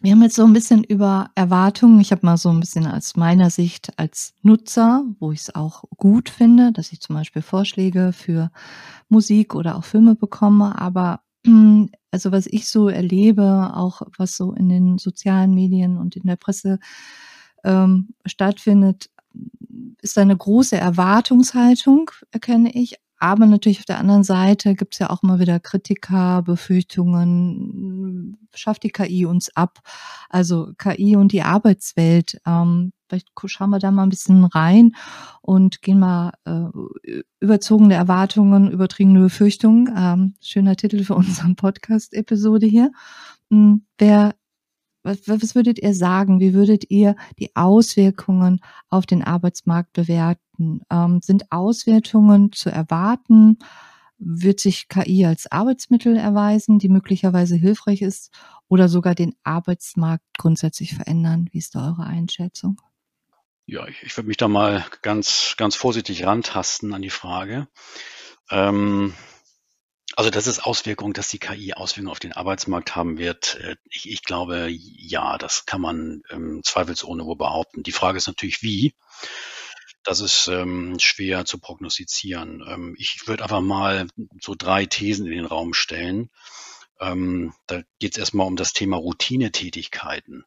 [0.02, 2.00] Wir haben jetzt so ein bisschen über Erwartungen.
[2.00, 5.86] Ich habe mal so ein bisschen aus meiner Sicht als Nutzer, wo ich es auch
[5.98, 8.52] gut finde, dass ich zum Beispiel Vorschläge für
[9.10, 10.80] Musik oder auch Filme bekomme.
[10.80, 16.16] Aber hm, also was ich so erlebe, auch was so in den sozialen Medien und
[16.16, 16.80] in der Presse
[17.64, 19.10] ähm, stattfindet,
[20.02, 22.98] ist eine große Erwartungshaltung, erkenne ich.
[23.20, 28.84] Aber natürlich auf der anderen Seite gibt es ja auch immer wieder Kritiker, Befürchtungen, schafft
[28.84, 29.80] die KI uns ab?
[30.30, 32.40] Also KI und die Arbeitswelt.
[32.46, 34.96] Ähm, vielleicht schauen wir da mal ein bisschen rein
[35.42, 39.94] und gehen mal äh, überzogene Erwartungen, übertriebene Befürchtungen.
[39.98, 42.92] Ähm, schöner Titel für unsere Podcast-Episode hier.
[43.50, 44.36] Hm, wer
[45.08, 46.40] was, was würdet ihr sagen?
[46.40, 50.82] Wie würdet ihr die Auswirkungen auf den Arbeitsmarkt bewerten?
[50.92, 53.60] Ähm, sind Auswertungen zu erwarten?
[54.20, 58.32] Wird sich KI als Arbeitsmittel erweisen, die möglicherweise hilfreich ist
[58.68, 61.48] oder sogar den Arbeitsmarkt grundsätzlich verändern?
[61.52, 62.82] Wie ist da eure Einschätzung?
[63.66, 67.68] Ja, ich, ich würde mich da mal ganz, ganz vorsichtig rantasten an die Frage.
[68.50, 69.14] Ähm,
[70.18, 74.10] also, dass es Auswirkungen dass die KI Auswirkungen auf den Arbeitsmarkt haben wird, äh, ich
[74.10, 77.84] ich glaube, ja, das kann man, ähm, zweifelsohne wohl behaupten.
[77.84, 78.96] Die Frage ist natürlich wie.
[80.04, 82.64] Das ist, ähm, schwer zu prognostizieren.
[82.68, 84.08] Ähm, ich würde einfach mal
[84.42, 86.32] so drei Thesen in den Raum stellen.
[87.00, 90.46] Ähm, da geht es erstmal um das Thema Routinetätigkeiten.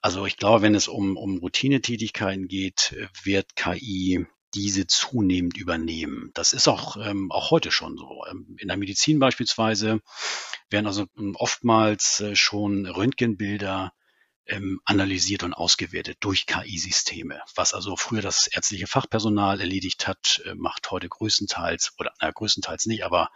[0.00, 6.30] Also ich glaube, wenn es um, um Routinetätigkeiten geht, wird KI diese zunehmend übernehmen.
[6.34, 8.24] Das ist auch, ähm, auch heute schon so.
[8.30, 10.00] Ähm, in der Medizin beispielsweise
[10.70, 13.92] werden also ähm, oftmals äh, schon Röntgenbilder
[14.46, 17.40] ähm, analysiert und ausgewertet durch KI-Systeme.
[17.54, 22.86] Was also früher das ärztliche Fachpersonal erledigt hat, äh, macht heute größtenteils, oder na, größtenteils
[22.86, 23.30] nicht, aber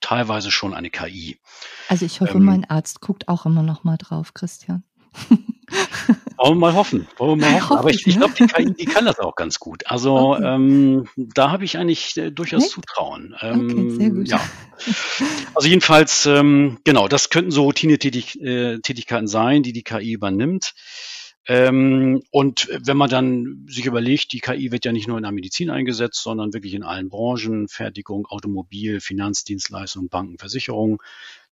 [0.00, 1.40] teilweise schon eine KI.
[1.88, 4.84] Also ich hoffe, ähm, mein Arzt guckt auch immer noch mal drauf, Christian.
[6.42, 7.06] Wollen wir mal hoffen.
[7.18, 7.76] Wollen wir mal hoffen.
[7.78, 9.86] Aber ich, ich glaube, die KI, die kann das auch ganz gut.
[9.86, 10.54] Also okay.
[10.54, 12.72] ähm, da habe ich eigentlich äh, durchaus Echt?
[12.72, 13.36] Zutrauen.
[13.40, 14.28] Ähm, okay, sehr gut.
[14.28, 14.40] Ja.
[15.54, 20.74] Also jedenfalls, ähm, genau, das könnten so Routine-Tätigkeiten äh, sein, die die KI übernimmt.
[21.48, 25.32] Ähm, und wenn man dann sich überlegt, die KI wird ja nicht nur in der
[25.32, 30.98] Medizin eingesetzt, sondern wirklich in allen Branchen, Fertigung, Automobil, Finanzdienstleistungen, Banken, Versicherungen,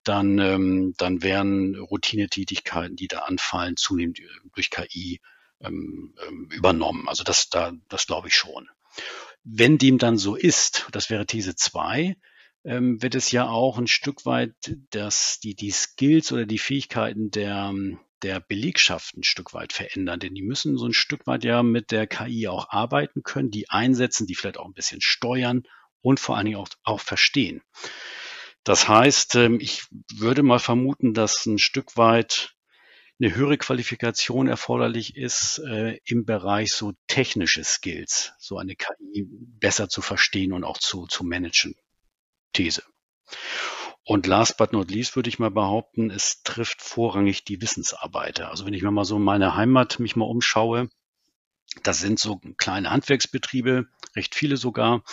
[0.04, 4.20] dann, ähm, dann werden Routinetätigkeiten, die da anfallen, zunehmend
[4.54, 5.20] durch KI
[5.60, 7.08] ähm, ähm, übernommen.
[7.08, 8.68] Also das, da, das glaube ich schon.
[9.44, 12.16] Wenn dem dann so ist, das wäre These zwei,
[12.64, 14.54] ähm, wird es ja auch ein Stück weit
[14.90, 17.72] dass die, die Skills oder die Fähigkeiten der,
[18.22, 21.90] der Belegschaft ein Stück weit verändern, denn die müssen so ein Stück weit ja mit
[21.90, 25.62] der KI auch arbeiten können, die einsetzen, die vielleicht auch ein bisschen steuern
[26.02, 27.62] und vor allen Dingen auch, auch verstehen.
[28.64, 32.54] Das heißt, ähm, ich würde mal vermuten, dass ein Stück weit
[33.20, 39.88] eine höhere Qualifikation erforderlich ist äh, im Bereich so technische Skills, so eine KI besser
[39.88, 41.74] zu verstehen und auch zu, zu managen.
[42.52, 42.82] These.
[44.04, 48.50] Und last but not least würde ich mal behaupten, es trifft vorrangig die Wissensarbeiter.
[48.50, 50.88] Also wenn ich mir mal so in meine Heimat mich mal umschaue,
[51.82, 55.04] das sind so kleine Handwerksbetriebe, recht viele sogar,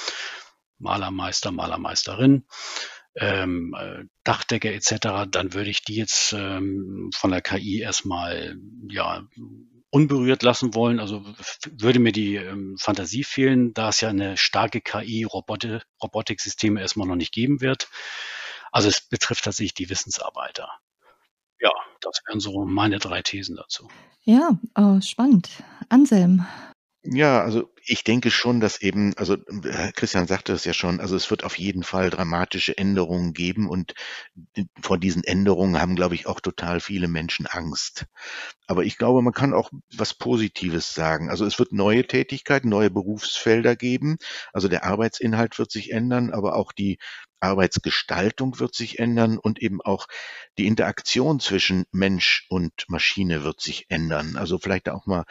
[0.80, 2.46] Malermeister, Malermeisterin,
[3.20, 8.58] ähm, äh, Dachdecker etc., dann würde ich die jetzt ähm, von der KI erstmal
[8.90, 9.24] ja
[9.90, 11.00] unberührt lassen wollen.
[11.00, 11.24] Also
[11.72, 17.08] würde mir die ähm, Fantasie fehlen, da es ja eine starke KI Robotik, Robotiksysteme erstmal
[17.08, 17.90] noch nicht geben wird.
[18.72, 20.70] Also es betrifft tatsächlich die Wissensarbeiter.
[21.60, 23.90] Ja, das wären so meine drei Thesen dazu.
[24.24, 25.50] Ja, oh, spannend.
[25.90, 26.46] Anselm,
[27.10, 31.16] ja, also ich denke schon, dass eben, also äh, Christian sagte es ja schon, also
[31.16, 33.94] es wird auf jeden Fall dramatische Änderungen geben und
[34.82, 38.06] vor diesen Änderungen haben, glaube ich, auch total viele Menschen Angst.
[38.68, 41.30] Aber ich glaube, man kann auch was Positives sagen.
[41.30, 44.18] Also es wird neue Tätigkeiten, neue Berufsfelder geben.
[44.54, 47.00] Also der Arbeitsinhalt wird sich ändern, aber auch die
[47.40, 50.08] Arbeitsgestaltung wird sich ändern und eben auch
[50.58, 54.36] die Interaktion zwischen Mensch und Maschine wird sich ändern.
[54.38, 55.24] Also vielleicht auch mal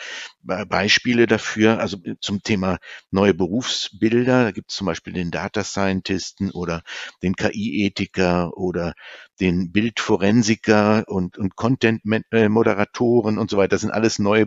[0.42, 2.79] Beispiele dafür, also zum Thema
[3.11, 4.45] neue Berufsbilder.
[4.45, 6.83] Da gibt es zum Beispiel den Data Scientisten oder
[7.23, 8.95] den KI-Ethiker oder
[9.40, 13.71] den Bildforensiker und, und Content-Moderatoren und so weiter.
[13.71, 14.47] Das sind alles neue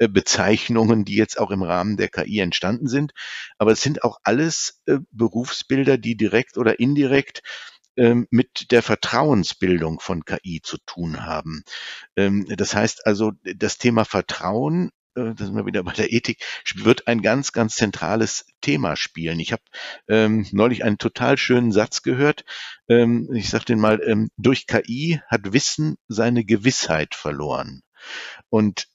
[0.00, 3.12] Berufsbezeichnungen, die jetzt auch im Rahmen der KI entstanden sind.
[3.58, 7.42] Aber es sind auch alles äh, Berufsbilder, die direkt oder indirekt
[7.96, 11.64] ähm, mit der Vertrauensbildung von KI zu tun haben.
[12.16, 16.42] Ähm, das heißt also, das Thema Vertrauen äh, da sind wir wieder bei der Ethik,
[16.76, 19.40] wird ein ganz, ganz zentrales Thema spielen.
[19.40, 19.62] Ich habe
[20.08, 22.44] ähm, neulich einen total schönen Satz gehört.
[22.88, 27.82] Ich sage den mal, durch KI hat Wissen seine Gewissheit verloren.
[28.48, 28.88] Und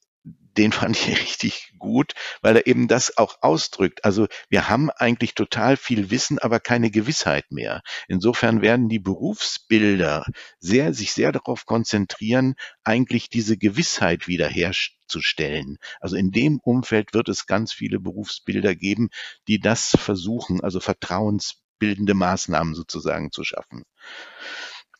[0.58, 4.06] den fand ich richtig gut, weil er eben das auch ausdrückt.
[4.06, 7.82] Also wir haben eigentlich total viel Wissen, aber keine Gewissheit mehr.
[8.08, 10.26] Insofern werden die Berufsbilder
[10.60, 15.78] sehr, sich sehr darauf konzentrieren, eigentlich diese Gewissheit wiederherzustellen.
[16.00, 19.10] Also in dem Umfeld wird es ganz viele Berufsbilder geben,
[19.48, 23.84] die das versuchen, also vertrauensbildende Maßnahmen sozusagen zu schaffen.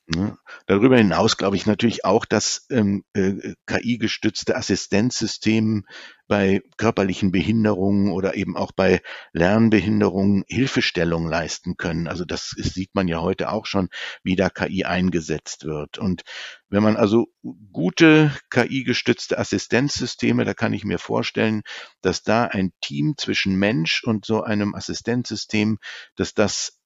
[0.08, 0.38] Ne?
[0.68, 5.82] Darüber hinaus glaube ich natürlich auch, dass ähm, äh, KI-gestützte Assistenzsysteme
[6.28, 9.02] bei körperlichen Behinderungen oder eben auch bei
[9.34, 12.08] Lernbehinderungen Hilfestellung leisten können.
[12.08, 13.90] Also das sieht man ja heute auch schon,
[14.24, 15.98] wie da KI eingesetzt wird.
[15.98, 16.22] Und
[16.70, 17.28] wenn man also
[17.72, 21.64] gute KI-gestützte Assistenzsysteme, da kann ich mir vorstellen,
[22.02, 25.80] dass da ein Team zwischen Mensch und so einem Assistenzsystem,
[26.16, 26.80] dass das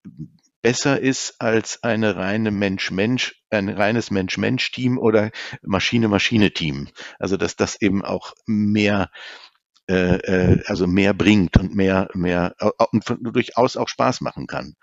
[0.61, 6.89] besser ist als eine reine Mensch-Mensch, ein reines Mensch-Mensch-Team oder Maschine-Maschine-Team.
[7.17, 9.09] Also dass das eben auch mehr
[9.87, 12.55] äh, äh also mehr bringt und mehr mehr
[12.91, 14.75] und durchaus auch Spaß machen kann.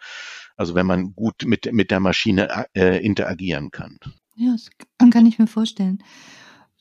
[0.57, 3.99] Also wenn man gut mit mit der Maschine äh, interagieren kann.
[4.37, 4.71] Ja, das
[5.11, 6.03] kann ich mir vorstellen.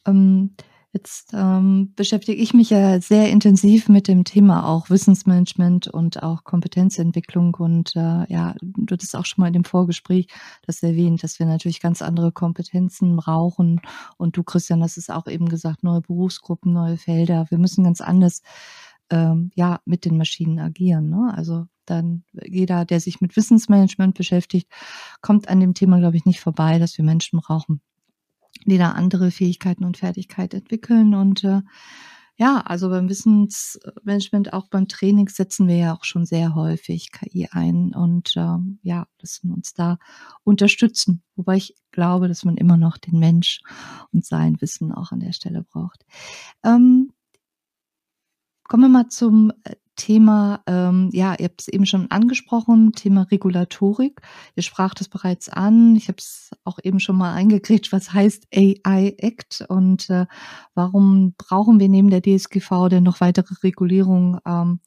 [0.05, 0.55] Ähm,
[0.95, 6.45] Jetzt ähm, beschäftige ich mich ja sehr intensiv mit dem Thema auch Wissensmanagement und auch
[6.45, 7.53] Kompetenzentwicklung.
[7.55, 10.27] Und äh, ja, du hattest auch schon mal in dem Vorgespräch
[10.65, 13.81] das erwähnt, dass wir natürlich ganz andere Kompetenzen brauchen.
[14.15, 17.45] Und du, Christian, hast es auch eben gesagt, neue Berufsgruppen, neue Felder.
[17.49, 18.41] Wir müssen ganz anders
[19.09, 21.09] ähm, ja mit den Maschinen agieren.
[21.09, 21.33] Ne?
[21.35, 24.71] Also dann jeder, der sich mit Wissensmanagement beschäftigt,
[25.19, 27.81] kommt an dem Thema, glaube ich, nicht vorbei, dass wir Menschen brauchen,
[28.65, 31.13] die da andere Fähigkeiten und Fertigkeiten entwickeln.
[31.13, 31.61] Und äh,
[32.37, 37.47] ja, also beim Wissensmanagement, auch beim Training setzen wir ja auch schon sehr häufig KI
[37.51, 39.99] ein und ähm, ja, lassen uns da
[40.43, 41.23] unterstützen.
[41.35, 43.61] Wobei ich glaube, dass man immer noch den Mensch
[44.11, 46.05] und sein Wissen auch an der Stelle braucht.
[46.63, 47.13] Ähm,
[48.63, 53.23] kommen wir mal zum äh, Thema, ähm, ja, ihr habt es eben schon angesprochen, Thema
[53.23, 54.21] Regulatorik.
[54.55, 55.95] Ihr sprach das bereits an.
[55.95, 60.25] Ich habe es auch eben schon mal eingekriegt, was heißt AI Act und äh,
[60.73, 64.39] warum brauchen wir neben der DSGV denn noch weitere Regulierungen?
[64.45, 64.79] Ähm,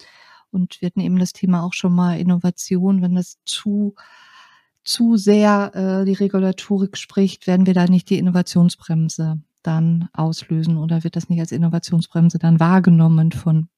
[0.51, 3.95] und wir hatten eben das Thema auch schon mal Innovation, wenn das zu
[4.85, 11.05] zu sehr äh, die Regulatorik spricht, werden wir da nicht die Innovationsbremse dann auslösen oder
[11.05, 13.69] wird das nicht als Innovationsbremse dann wahrgenommen von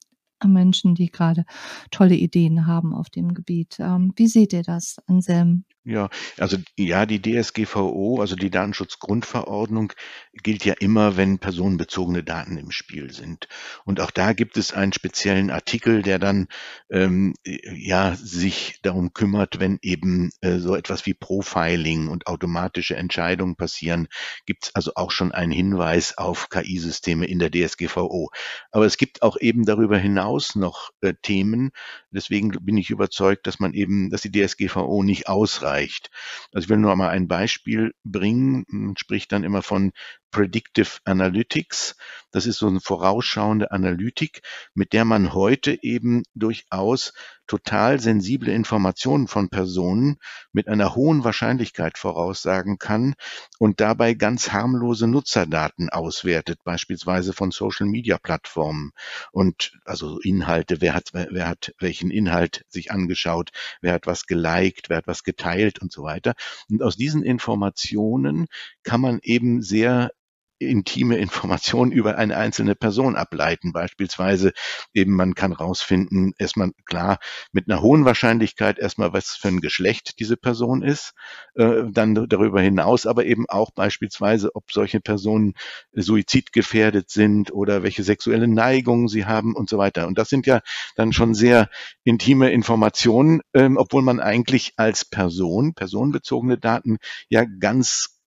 [0.48, 1.44] Menschen, die gerade
[1.90, 3.76] tolle Ideen haben auf dem Gebiet.
[3.80, 5.64] Ähm, wie seht ihr das, Anselm?
[5.84, 9.94] Ja, also ja, die DSGVO, also die Datenschutzgrundverordnung,
[10.42, 13.48] gilt ja immer, wenn personenbezogene Daten im Spiel sind.
[13.86, 16.48] Und auch da gibt es einen speziellen Artikel, der dann
[16.90, 23.56] ähm, ja sich darum kümmert, wenn eben äh, so etwas wie Profiling und automatische Entscheidungen
[23.56, 24.06] passieren,
[24.44, 28.28] gibt es also auch schon einen Hinweis auf KI-Systeme in der DSGVO.
[28.70, 31.70] Aber es gibt auch eben darüber hinaus noch äh, Themen.
[32.10, 36.10] Deswegen bin ich überzeugt, dass man eben, dass die DSGVO nicht ausreicht ausreicht.
[36.52, 39.92] Also ich will nur mal ein Beispiel bringen, man spricht dann immer von
[40.30, 41.96] Predictive Analytics.
[42.30, 44.42] Das ist so eine vorausschauende Analytik,
[44.74, 47.12] mit der man heute eben durchaus
[47.50, 50.18] total sensible Informationen von Personen
[50.52, 53.14] mit einer hohen Wahrscheinlichkeit voraussagen kann
[53.58, 58.92] und dabei ganz harmlose Nutzerdaten auswertet, beispielsweise von Social Media Plattformen
[59.32, 64.88] und also Inhalte, wer hat, wer hat welchen Inhalt sich angeschaut, wer hat was geliked,
[64.88, 66.34] wer hat was geteilt und so weiter.
[66.70, 68.46] Und aus diesen Informationen
[68.84, 70.12] kann man eben sehr
[70.60, 73.72] intime Informationen über eine einzelne Person ableiten.
[73.72, 74.52] Beispielsweise
[74.94, 77.18] eben man kann rausfinden, erstmal klar
[77.52, 81.12] mit einer hohen Wahrscheinlichkeit erstmal, was für ein Geschlecht diese Person ist,
[81.54, 85.54] äh, dann darüber hinaus aber eben auch beispielsweise, ob solche Personen
[85.92, 90.06] suizidgefährdet sind oder welche sexuelle Neigungen sie haben und so weiter.
[90.06, 90.60] Und das sind ja
[90.96, 91.68] dann schon sehr
[92.04, 98.19] intime Informationen, ähm, obwohl man eigentlich als Person, personenbezogene Daten ja ganz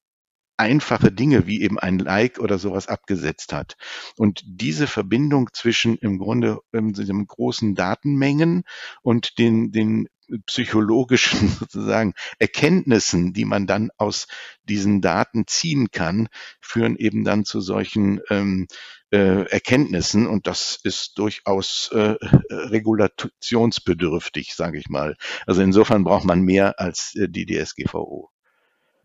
[0.56, 3.76] einfache Dinge wie eben ein Like oder sowas abgesetzt hat.
[4.16, 6.94] Und diese Verbindung zwischen im Grunde ähm,
[7.26, 8.64] großen Datenmengen
[9.02, 10.08] und den, den
[10.46, 14.26] psychologischen sozusagen Erkenntnissen, die man dann aus
[14.64, 16.28] diesen Daten ziehen kann,
[16.60, 18.66] führen eben dann zu solchen ähm,
[19.10, 22.16] äh, Erkenntnissen und das ist durchaus äh,
[22.50, 25.16] regulationsbedürftig, sage ich mal.
[25.46, 28.33] Also insofern braucht man mehr als äh, die DSGVO.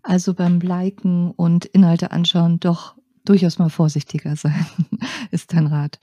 [0.02, 4.66] Also beim Liken und Inhalte anschauen doch durchaus mal vorsichtiger sein,
[5.32, 6.00] ist dein Rat.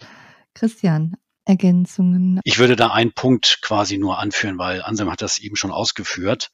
[0.55, 2.41] Christian, Ergänzungen?
[2.45, 6.51] Ich würde da einen Punkt quasi nur anführen, weil Anselm hat das eben schon ausgeführt.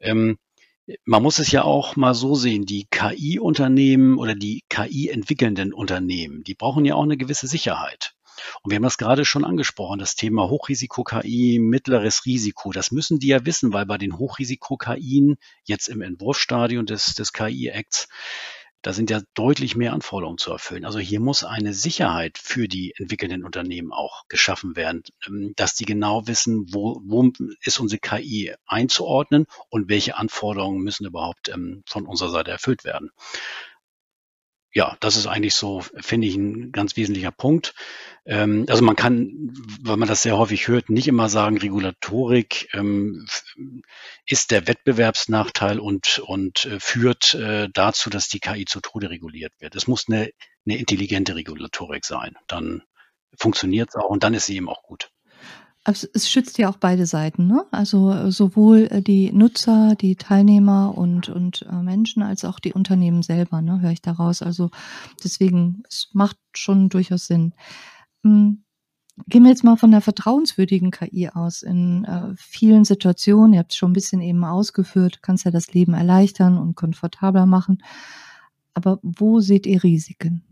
[0.00, 0.38] Ähm,
[1.04, 6.54] man muss es ja auch mal so sehen, die KI-Unternehmen oder die KI-entwickelnden Unternehmen, die
[6.54, 8.15] brauchen ja auch eine gewisse Sicherheit.
[8.62, 12.72] Und wir haben das gerade schon angesprochen, das Thema Hochrisiko-KI, mittleres Risiko.
[12.72, 18.08] Das müssen die ja wissen, weil bei den Hochrisiko-KIen jetzt im Entwurfsstadium des, des KI-Acts
[18.86, 20.84] da sind ja deutlich mehr Anforderungen zu erfüllen.
[20.84, 25.86] Also hier muss eine Sicherheit für die entwickelnden Unternehmen auch geschaffen werden, ähm, dass die
[25.86, 32.06] genau wissen, wo, wo ist unsere KI einzuordnen und welche Anforderungen müssen überhaupt ähm, von
[32.06, 33.10] unserer Seite erfüllt werden
[34.76, 37.72] ja, das ist eigentlich so, finde ich, ein ganz wesentlicher Punkt.
[38.26, 43.26] Ähm, also man kann, weil man das sehr häufig hört, nicht immer sagen, Regulatorik ähm,
[44.26, 49.54] ist der Wettbewerbsnachteil und, und äh, führt äh, dazu, dass die KI zu Tode reguliert
[49.60, 49.74] wird.
[49.76, 50.30] Es muss eine,
[50.66, 52.36] eine intelligente Regulatorik sein.
[52.46, 52.82] Dann
[53.34, 55.08] funktioniert es auch und dann ist sie eben auch gut.
[55.88, 57.64] Es schützt ja auch beide Seiten, ne?
[57.70, 62.72] Also äh, sowohl äh, die Nutzer, die Teilnehmer und, und äh, Menschen als auch die
[62.72, 64.42] Unternehmen selber, ne, höre ich daraus.
[64.42, 64.70] Also
[65.22, 67.54] deswegen, es macht schon durchaus Sinn.
[68.24, 68.64] Hm,
[69.28, 71.62] gehen wir jetzt mal von der vertrauenswürdigen KI aus.
[71.62, 75.72] In äh, vielen Situationen, ihr habt es schon ein bisschen eben ausgeführt, kannst ja das
[75.72, 77.82] Leben erleichtern und komfortabler machen.
[78.74, 80.42] Aber wo seht ihr Risiken?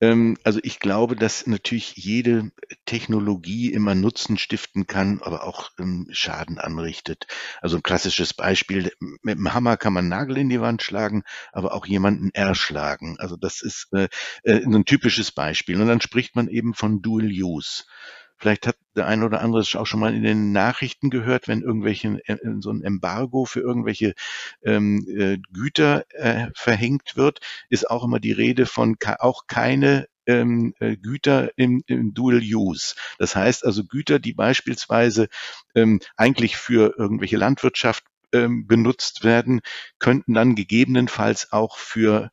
[0.00, 2.50] Ähm, also ich glaube, dass natürlich jede
[2.86, 7.26] Technologie immer Nutzen stiften kann, aber auch ähm, Schaden anrichtet.
[7.60, 11.22] Also ein klassisches Beispiel, mit dem Hammer kann man Nagel in die Wand schlagen,
[11.52, 13.16] aber auch jemanden erschlagen.
[13.18, 14.08] Also das ist äh,
[14.44, 15.80] äh, ein typisches Beispiel.
[15.80, 17.84] Und dann spricht man eben von Dual Use.
[18.42, 21.62] Vielleicht hat der eine oder andere es auch schon mal in den Nachrichten gehört, wenn
[21.62, 24.14] irgendwelche äh, so ein Embargo für irgendwelche
[24.64, 27.38] ähm, äh, Güter äh, verhängt wird,
[27.68, 32.96] ist auch immer die Rede von auch keine ähm, äh, Güter im, im Dual Use.
[33.20, 35.28] Das heißt also Güter, die beispielsweise
[35.76, 39.60] ähm, eigentlich für irgendwelche Landwirtschaft ähm, benutzt werden,
[40.00, 42.32] könnten dann gegebenenfalls auch für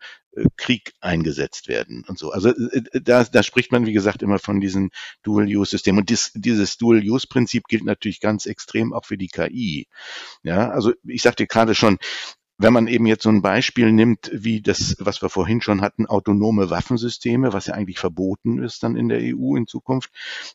[0.57, 2.31] Krieg eingesetzt werden und so.
[2.31, 4.91] Also äh, äh, da, da spricht man, wie gesagt, immer von diesem
[5.23, 5.97] Dual-Use-System.
[5.97, 9.87] Und dies, dieses Dual-Use-Prinzip gilt natürlich ganz extrem auch für die KI.
[10.43, 11.97] Ja, also ich sagte gerade schon,
[12.59, 16.05] wenn man eben jetzt so ein Beispiel nimmt, wie das, was wir vorhin schon hatten,
[16.05, 20.11] autonome Waffensysteme, was ja eigentlich verboten ist dann in der EU in Zukunft,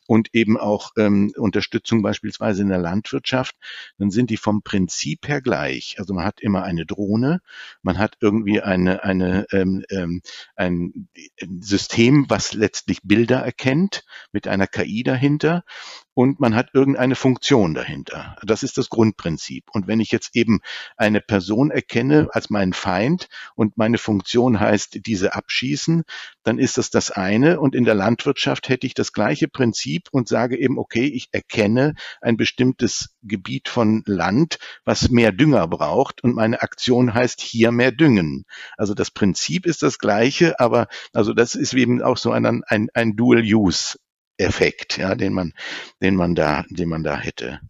[0.06, 3.56] und eben auch ähm, Unterstützung beispielsweise in der Landwirtschaft,
[3.96, 5.96] dann sind die vom Prinzip her gleich.
[5.98, 7.40] Also man hat immer eine Drohne,
[7.82, 10.22] man hat irgendwie eine, eine, ähm, ähm,
[10.56, 11.08] ein
[11.60, 15.64] System, was letztlich Bilder erkennt mit einer KI dahinter
[16.14, 18.36] und man hat irgendeine Funktion dahinter.
[18.42, 19.64] Das ist das Grundprinzip.
[19.72, 20.60] Und wenn ich jetzt eben
[20.96, 26.04] eine Person erkenne als meinen Feind und meine Funktion heißt, diese abschießen,
[26.44, 27.58] dann ist das das eine.
[27.60, 31.94] Und in der Landwirtschaft hätte ich das gleiche Prinzip und sage eben, okay, ich erkenne
[32.20, 37.90] ein bestimmtes Gebiet von Land, was mehr Dünger braucht und meine Aktion heißt hier mehr
[37.90, 38.44] düngen.
[38.76, 42.88] Also das Prinzip ist das gleiche, aber also das ist eben auch so ein, ein,
[42.94, 43.98] ein Dual Use
[44.36, 45.52] Effekt, ja, den man,
[46.02, 47.60] den man da, den man da hätte.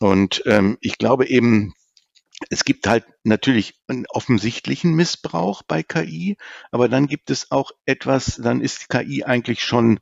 [0.00, 1.74] Und ähm, ich glaube eben,
[2.50, 6.36] es gibt halt natürlich einen offensichtlichen Missbrauch bei KI,
[6.70, 10.00] aber dann gibt es auch etwas, dann ist KI eigentlich schon,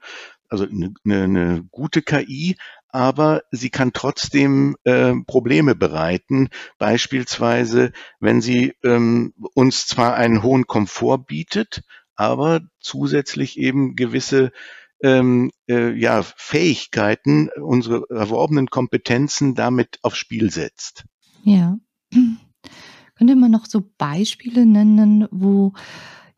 [0.48, 2.56] also eine, eine gute KI,
[2.88, 6.48] aber sie kann trotzdem äh, Probleme bereiten.
[6.78, 11.82] Beispielsweise, wenn sie ähm, uns zwar einen hohen Komfort bietet,
[12.16, 14.50] aber zusätzlich eben gewisse
[15.02, 21.04] ähm, äh, ja, Fähigkeiten, unsere erworbenen Kompetenzen damit aufs Spiel setzt.
[21.44, 21.78] Ja.
[23.16, 25.74] Könnte man noch so Beispiele nennen, wo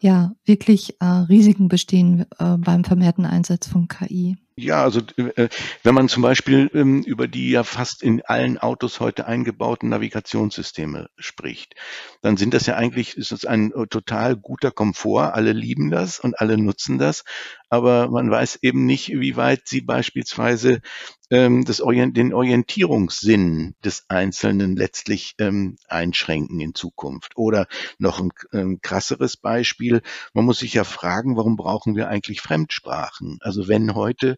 [0.00, 4.36] ja wirklich äh, Risiken bestehen äh, beim vermehrten Einsatz von KI?
[4.56, 5.48] Ja, also äh,
[5.82, 11.08] wenn man zum Beispiel ähm, über die ja fast in allen Autos heute eingebauten Navigationssysteme
[11.16, 11.74] spricht,
[12.20, 15.32] dann sind das ja eigentlich, ist das ein äh, total guter Komfort.
[15.34, 17.24] Alle lieben das und alle nutzen das,
[17.70, 20.80] aber man weiß eben nicht, wie weit sie beispielsweise
[21.30, 27.32] ähm, das den Orientierungssinn des Einzelnen letztlich ähm, einschränken in Zukunft.
[27.36, 27.66] Oder
[27.98, 28.20] noch
[28.52, 30.02] ein krasseres Beispiel,
[30.34, 33.38] man muss sich ja fragen, warum brauchen wir eigentlich Fremdsprachen?
[33.40, 34.36] Also wenn heute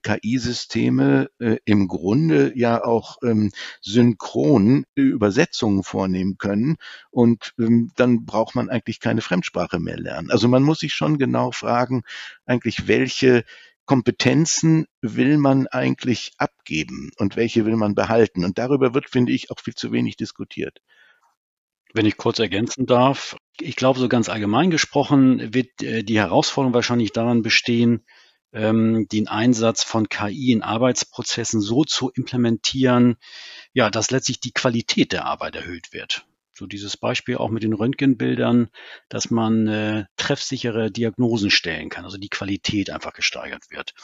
[0.00, 6.76] KI-Systeme äh, im Grunde ja auch ähm, synchron Übersetzungen vornehmen können
[7.10, 10.30] und ähm, dann braucht man eigentlich keine Fremdsprache mehr lernen.
[10.30, 12.02] Also man muss sich schon genau fragen,
[12.46, 13.44] eigentlich welche
[13.84, 18.44] Kompetenzen will man eigentlich abgeben und welche will man behalten?
[18.44, 20.80] Und darüber wird, finde ich, auch viel zu wenig diskutiert.
[21.92, 26.72] Wenn ich kurz ergänzen darf, ich glaube, so ganz allgemein gesprochen wird äh, die Herausforderung
[26.72, 28.06] wahrscheinlich daran bestehen,
[28.52, 33.16] ähm, den Einsatz von KI in Arbeitsprozessen so zu implementieren,
[33.72, 36.26] ja, dass letztlich die Qualität der Arbeit erhöht wird.
[36.54, 38.68] So dieses Beispiel auch mit den Röntgenbildern,
[39.08, 43.94] dass man äh, treffsichere Diagnosen stellen kann, also die Qualität einfach gesteigert wird.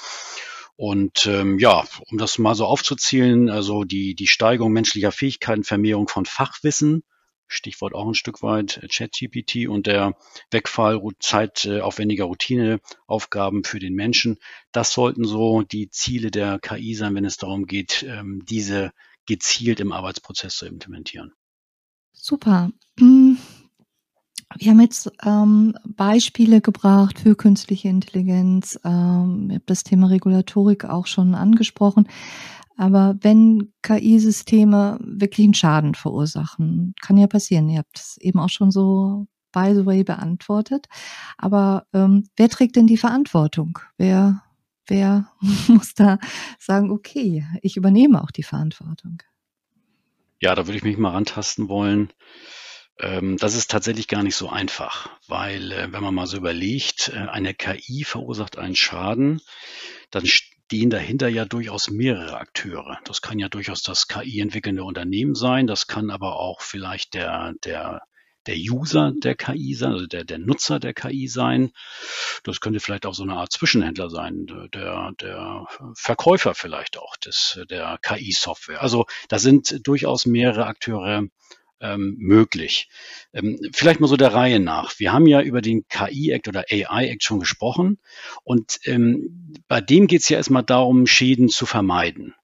[0.76, 6.08] Und ähm, ja, um das mal so aufzuzählen, also die, die Steigerung menschlicher Fähigkeiten, Vermehrung
[6.08, 7.02] von Fachwissen,
[7.48, 10.14] Stichwort auch ein Stück weit äh, ChatGPT und der
[10.50, 14.38] Wegfall zeitaufwendiger Routineaufgaben für den Menschen.
[14.72, 18.92] Das sollten so die Ziele der KI sein, wenn es darum geht, ähm, diese
[19.26, 21.32] gezielt im Arbeitsprozess zu implementieren.
[22.12, 22.70] Super.
[22.98, 23.38] Hm.
[24.56, 28.80] Wir haben jetzt ähm, Beispiele gebracht für künstliche Intelligenz.
[28.82, 32.08] Ähm, ich habe das Thema Regulatorik auch schon angesprochen.
[32.78, 37.68] Aber wenn KI-Systeme wirklich einen Schaden verursachen, kann ja passieren.
[37.68, 40.86] Ihr habt es eben auch schon so by the way beantwortet.
[41.36, 43.80] Aber ähm, wer trägt denn die Verantwortung?
[43.96, 44.44] Wer,
[44.86, 45.28] wer
[45.66, 46.18] muss da
[46.60, 49.24] sagen, okay, ich übernehme auch die Verantwortung?
[50.40, 52.12] Ja, da würde ich mich mal rantasten wollen.
[53.00, 57.10] Ähm, das ist tatsächlich gar nicht so einfach, weil äh, wenn man mal so überlegt,
[57.12, 59.40] äh, eine KI verursacht einen Schaden,
[60.12, 60.26] dann
[60.68, 62.98] stehen dahinter ja durchaus mehrere Akteure.
[63.04, 67.54] Das kann ja durchaus das KI entwickelnde Unternehmen sein, das kann aber auch vielleicht der,
[67.64, 68.02] der
[68.46, 71.70] der User der KI sein, also der, der Nutzer der KI sein.
[72.44, 77.60] Das könnte vielleicht auch so eine Art Zwischenhändler sein, der, der Verkäufer vielleicht auch des,
[77.70, 78.82] der KI-Software.
[78.82, 81.24] Also da sind durchaus mehrere Akteure
[81.80, 82.88] ähm, möglich.
[83.32, 84.98] Ähm, vielleicht mal so der Reihe nach.
[84.98, 87.98] Wir haben ja über den KI-Act oder AI-Act schon gesprochen
[88.44, 92.34] und ähm, bei dem geht es ja erstmal darum, Schäden zu vermeiden.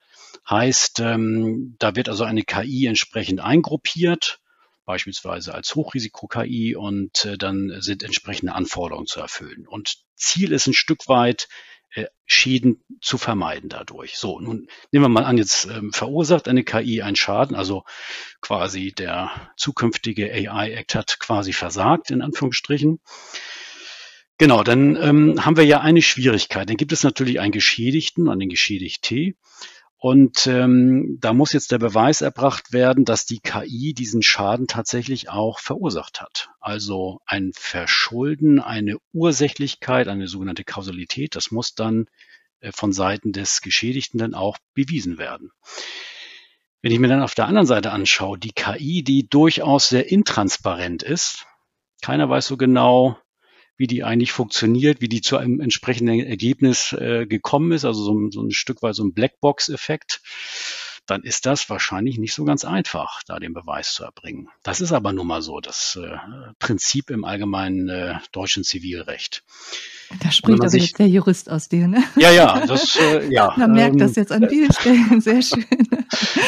[0.48, 4.40] Heißt, ähm, da wird also eine KI entsprechend eingruppiert,
[4.84, 9.66] beispielsweise als Hochrisiko-KI und äh, dann sind entsprechende Anforderungen zu erfüllen.
[9.66, 11.48] Und Ziel ist ein Stück weit,
[11.94, 14.16] äh, Schäden zu vermeiden dadurch.
[14.16, 17.84] So, nun nehmen wir mal an, jetzt ähm, verursacht eine KI einen Schaden, also
[18.40, 23.00] quasi der zukünftige AI-Act hat quasi versagt, in Anführungsstrichen.
[24.38, 26.68] Genau, dann ähm, haben wir ja eine Schwierigkeit.
[26.68, 29.34] Dann gibt es natürlich einen Geschädigten, einen Geschädigte.
[30.04, 35.30] Und ähm, da muss jetzt der Beweis erbracht werden, dass die KI diesen Schaden tatsächlich
[35.30, 36.50] auch verursacht hat.
[36.60, 42.04] Also ein Verschulden, eine Ursächlichkeit, eine sogenannte Kausalität, das muss dann
[42.60, 45.52] äh, von Seiten des Geschädigten dann auch bewiesen werden.
[46.82, 51.02] Wenn ich mir dann auf der anderen Seite anschaue, die KI, die durchaus sehr intransparent
[51.02, 51.46] ist,
[52.02, 53.16] keiner weiß so genau,
[53.76, 58.30] wie die eigentlich funktioniert, wie die zu einem entsprechenden Ergebnis äh, gekommen ist, also so,
[58.30, 60.20] so ein Stück weit so ein Blackbox-Effekt,
[61.06, 64.48] dann ist das wahrscheinlich nicht so ganz einfach, da den Beweis zu erbringen.
[64.62, 66.16] Das ist aber nun mal so, das äh,
[66.58, 69.44] Prinzip im allgemeinen äh, deutschen Zivilrecht.
[70.22, 72.02] Da spricht aber sich, jetzt der Jurist aus dir, ne?
[72.16, 73.54] Ja, ja, das, äh, ja.
[73.58, 75.64] Man merkt ähm, das jetzt an vielen Stellen, sehr schön.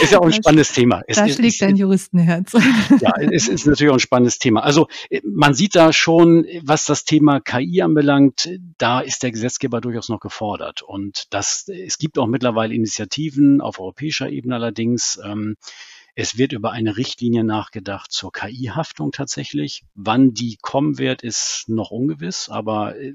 [0.02, 1.02] Ist ja auch ein spannendes Thema.
[1.06, 2.52] Es, da schlägt dein Juristenherz.
[3.00, 4.62] Ja, es ist natürlich auch ein spannendes Thema.
[4.62, 8.48] Also äh, man sieht da schon, was das Thema KI anbelangt,
[8.78, 10.82] da ist der Gesetzgeber durchaus noch gefordert.
[10.82, 15.56] Und das, es gibt auch mittlerweile Initiativen auf europäischer Ebene allerdings, ähm,
[16.18, 19.84] es wird über eine Richtlinie nachgedacht zur KI-Haftung tatsächlich.
[19.94, 23.12] Wann die kommen wird, ist noch ungewiss, aber äh,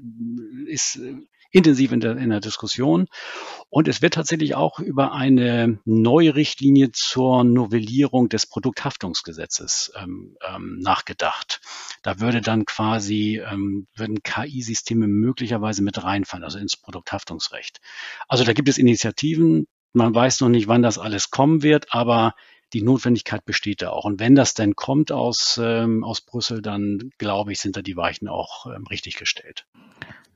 [0.66, 1.16] ist äh,
[1.52, 3.06] intensiv in der, in der Diskussion.
[3.70, 10.78] Und es wird tatsächlich auch über eine neue Richtlinie zur Novellierung des Produkthaftungsgesetzes ähm, ähm,
[10.80, 11.60] nachgedacht.
[12.02, 17.80] Da würde dann quasi, ähm, würden KI-Systeme möglicherweise mit reinfallen, also ins Produkthaftungsrecht.
[18.28, 19.66] Also da gibt es Initiativen.
[19.92, 22.34] Man weiß noch nicht, wann das alles kommen wird, aber
[22.72, 24.06] die Notwendigkeit besteht da auch.
[24.06, 27.96] Und wenn das denn kommt aus, ähm, aus Brüssel, dann glaube ich, sind da die
[27.96, 29.66] Weichen auch ähm, richtig gestellt.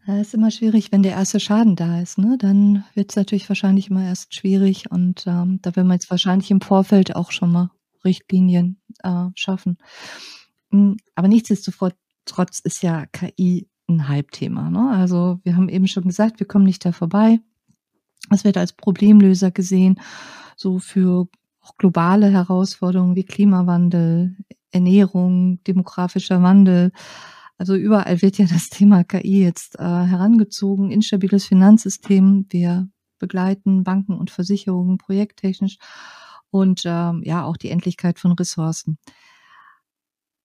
[0.07, 2.17] Ja, ist immer schwierig, wenn der erste Schaden da ist.
[2.17, 2.37] Ne?
[2.39, 6.51] Dann wird es natürlich wahrscheinlich immer erst schwierig und ähm, da will man jetzt wahrscheinlich
[6.53, 7.71] im Vorfeld auch schon mal
[8.05, 9.79] Richtlinien äh, schaffen.
[10.71, 14.71] Hm, aber nichtsdestotrotz ist ja KI ein Hype-Thema.
[14.71, 14.91] Ne?
[14.91, 17.41] Also wir haben eben schon gesagt, wir kommen nicht da vorbei.
[18.31, 20.01] Es wird als Problemlöser gesehen,
[20.57, 21.27] so für
[21.61, 24.37] auch globale Herausforderungen wie Klimawandel,
[24.71, 26.93] Ernährung, demografischer Wandel.
[27.59, 30.91] Also überall wird ja das Thema KI jetzt äh, herangezogen.
[30.91, 32.47] Instabiles Finanzsystem.
[32.51, 32.89] Wir
[33.19, 35.79] begleiten Banken und Versicherungen projekttechnisch
[36.51, 38.99] und ähm, ja auch die Endlichkeit von Ressourcen.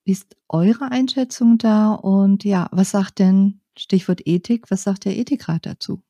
[0.06, 1.94] Wie ist eure Einschätzung da?
[1.94, 4.72] Und ja, was sagt denn Stichwort Ethik?
[4.72, 6.02] Was sagt der Ethikrat dazu?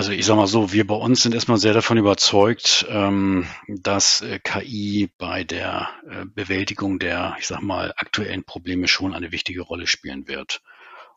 [0.00, 4.22] Also ich sage mal so, wir bei uns sind erstmal sehr davon überzeugt, ähm, dass
[4.22, 9.60] äh, KI bei der äh, Bewältigung der, ich sag mal, aktuellen Probleme schon eine wichtige
[9.60, 10.62] Rolle spielen wird.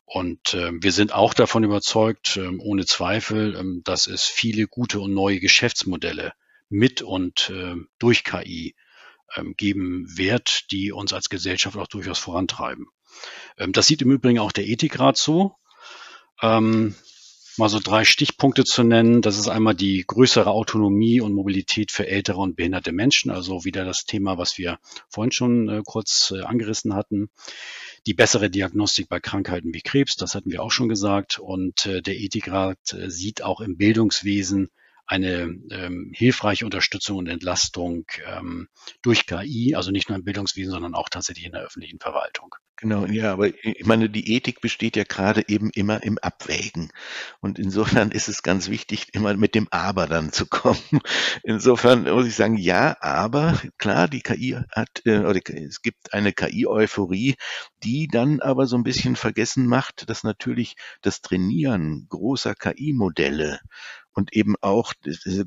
[0.03, 5.13] Und äh, wir sind auch davon überzeugt, äh, ohne Zweifel, dass es viele gute und
[5.13, 6.33] neue Geschäftsmodelle
[6.67, 7.53] mit und
[7.99, 8.75] durch KI
[9.55, 12.87] geben wird, die uns als Gesellschaft auch durchaus vorantreiben.
[13.57, 15.55] Ähm, das sieht im Übrigen auch der Ethikrat so.
[17.57, 19.21] Mal so drei Stichpunkte zu nennen.
[19.21, 23.85] Das ist einmal die größere Autonomie und Mobilität für ältere und behinderte Menschen, also wieder
[23.85, 27.29] das Thema, was wir vorhin schon äh, kurz äh, angerissen hatten.
[28.07, 31.37] Die bessere Diagnostik bei Krankheiten wie Krebs, das hatten wir auch schon gesagt.
[31.37, 34.69] Und äh, der Ethikrat äh, sieht auch im Bildungswesen
[35.05, 38.67] eine ähm, hilfreiche Unterstützung und Entlastung ähm,
[39.03, 42.55] durch KI, also nicht nur im Bildungswesen, sondern auch tatsächlich in der öffentlichen Verwaltung.
[42.77, 46.91] Genau, ja, aber ich meine, die Ethik besteht ja gerade eben immer im Abwägen.
[47.39, 50.79] Und insofern ist es ganz wichtig, immer mit dem Aber dann zu kommen.
[51.43, 56.33] Insofern muss ich sagen, ja, aber klar, die KI hat, äh, oder es gibt eine
[56.33, 57.35] KI-Euphorie,
[57.83, 63.59] die dann aber so ein bisschen vergessen macht, dass natürlich das Trainieren großer KI-Modelle
[64.13, 64.93] und eben auch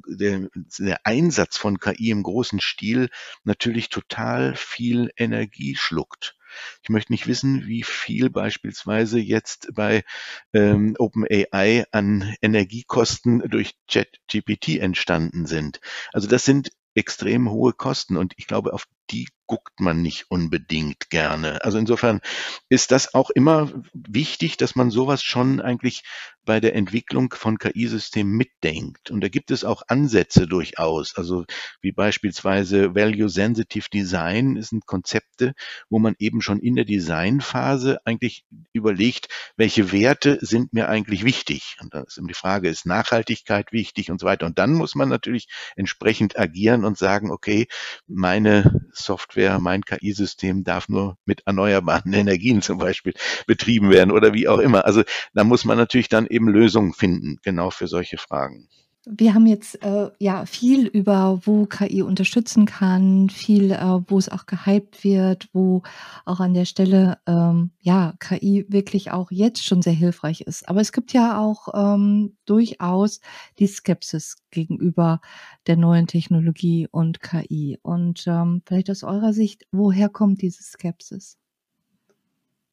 [0.09, 0.49] der,
[0.79, 3.11] der Einsatz von KI im großen Stil
[3.45, 6.37] natürlich total viel Energie schluckt.
[6.83, 10.05] Ich möchte nicht wissen, wie viel beispielsweise jetzt bei
[10.53, 15.81] ähm, OpenAI an Energiekosten durch ChatGPT entstanden sind.
[16.13, 21.09] Also das sind extrem hohe Kosten und ich glaube, auf die guckt man nicht unbedingt
[21.11, 21.65] gerne.
[21.65, 22.21] Also insofern
[22.69, 26.03] ist das auch immer wichtig, dass man sowas schon eigentlich
[26.45, 29.11] bei der Entwicklung von KI-Systemen mitdenkt.
[29.11, 31.45] Und da gibt es auch Ansätze durchaus, also
[31.81, 35.55] wie beispielsweise Value Sensitive Design sind Konzepte,
[35.91, 41.77] wo man eben schon in der Designphase eigentlich überlegt, welche Werte sind mir eigentlich wichtig.
[41.81, 44.47] Und da ist eben die Frage, ist Nachhaltigkeit wichtig und so weiter.
[44.47, 47.67] Und dann muss man natürlich entsprechend agieren und sagen, okay,
[48.07, 53.15] meine Software, mein KI-System darf nur mit erneuerbaren Energien zum Beispiel
[53.47, 54.85] betrieben werden oder wie auch immer.
[54.85, 55.03] Also
[55.35, 58.69] da muss man natürlich dann eben Lösungen finden, genau für solche Fragen.
[59.09, 64.29] Wir haben jetzt äh, ja viel über, wo KI unterstützen kann, viel, äh, wo es
[64.29, 65.85] auch gehypt wird, wo
[66.25, 70.69] auch an der Stelle ähm, ja KI wirklich auch jetzt schon sehr hilfreich ist.
[70.69, 73.21] Aber es gibt ja auch ähm, durchaus
[73.61, 75.21] die Skepsis gegenüber
[75.69, 77.79] der neuen Technologie und KI.
[77.83, 81.39] Und ähm, vielleicht aus eurer Sicht, woher kommt diese Skepsis?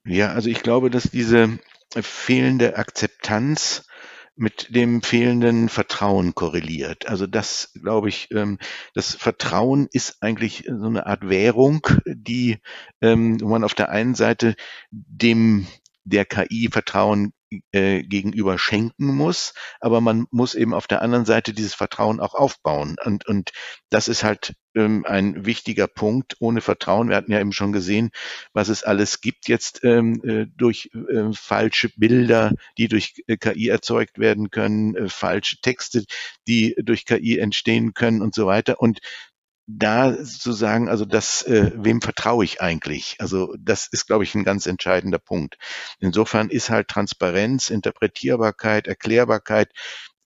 [0.04, 1.60] Ja, also ich glaube, dass diese
[2.02, 3.86] fehlende Akzeptanz
[4.36, 7.08] mit dem fehlenden Vertrauen korreliert.
[7.08, 8.58] Also das glaube ich, ähm,
[8.94, 12.58] das Vertrauen ist eigentlich so eine Art Währung, die,
[13.02, 14.56] ähm, man auf der einen Seite
[14.92, 15.68] dem
[16.04, 17.34] der KI Vertrauen
[17.72, 22.34] äh, gegenüber schenken muss, aber man muss eben auf der anderen Seite dieses Vertrauen auch
[22.34, 22.96] aufbauen.
[23.04, 23.52] Und, und
[23.90, 26.36] das ist halt ähm, ein wichtiger Punkt.
[26.40, 28.10] Ohne Vertrauen, wir hatten ja eben schon gesehen,
[28.54, 33.68] was es alles gibt jetzt ähm, äh, durch äh, falsche Bilder, die durch äh, KI
[33.68, 36.06] erzeugt werden können, äh, falsche Texte,
[36.48, 38.80] die durch KI entstehen können und so weiter.
[38.80, 39.00] Und
[39.68, 43.16] da zu sagen, also das, äh, wem vertraue ich eigentlich?
[43.20, 45.58] Also das ist, glaube ich, ein ganz entscheidender Punkt.
[46.00, 49.72] Insofern ist halt Transparenz, Interpretierbarkeit, Erklärbarkeit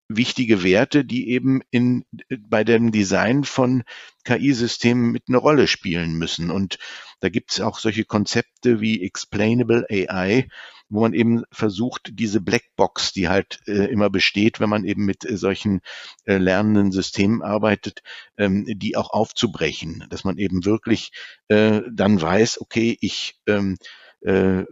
[0.10, 2.06] wichtige Werte, die eben in,
[2.40, 3.84] bei dem Design von
[4.24, 6.50] KI-Systemen mit einer Rolle spielen müssen.
[6.50, 6.78] Und
[7.20, 10.48] da gibt es auch solche Konzepte wie Explainable AI,
[10.90, 15.26] wo man eben versucht, diese Blackbox, die halt äh, immer besteht, wenn man eben mit
[15.26, 15.82] äh, solchen
[16.26, 18.02] äh, lernenden Systemen arbeitet,
[18.38, 21.12] ähm, die auch aufzubrechen, dass man eben wirklich
[21.50, 23.78] äh, dann weiß, okay, ich ähm,
[24.22, 24.64] äh,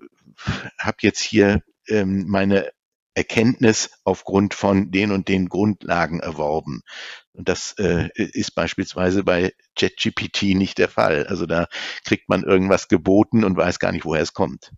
[0.80, 2.72] habe jetzt hier ähm, meine
[3.16, 6.82] Erkenntnis aufgrund von den und den Grundlagen erworben.
[7.32, 11.26] Und das äh, ist beispielsweise bei ChatGPT nicht der Fall.
[11.28, 11.68] Also da
[12.04, 14.72] kriegt man irgendwas geboten und weiß gar nicht, woher es kommt.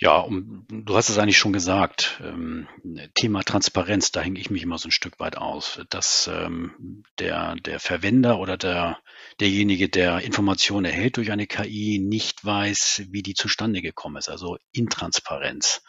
[0.00, 2.20] Ja, um, du hast es eigentlich schon gesagt.
[2.22, 2.68] Ähm,
[3.14, 7.56] Thema Transparenz, da hänge ich mich immer so ein Stück weit aus, dass ähm, der,
[7.56, 9.00] der Verwender oder der,
[9.40, 14.56] derjenige, der Informationen erhält durch eine KI, nicht weiß, wie die zustande gekommen ist, also
[14.70, 15.82] Intransparenz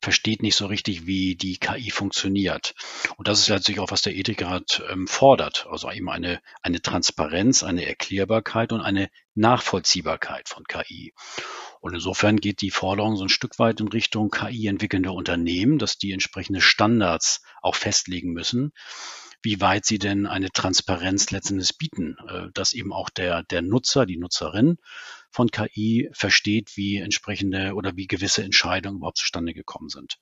[0.00, 2.74] versteht nicht so richtig, wie die KI funktioniert.
[3.16, 5.66] Und das ist letztlich auch, was der Ethikrat ähm, fordert.
[5.70, 11.12] Also eben eine, eine Transparenz, eine Erklärbarkeit und eine Nachvollziehbarkeit von KI.
[11.80, 16.12] Und insofern geht die Forderung so ein Stück weit in Richtung KI-entwickelnde Unternehmen, dass die
[16.12, 18.72] entsprechende Standards auch festlegen müssen,
[19.42, 24.06] wie weit sie denn eine Transparenz letztendlich bieten, äh, dass eben auch der, der Nutzer,
[24.06, 24.76] die Nutzerin
[25.30, 30.18] von KI versteht, wie entsprechende oder wie gewisse Entscheidungen überhaupt zustande gekommen sind.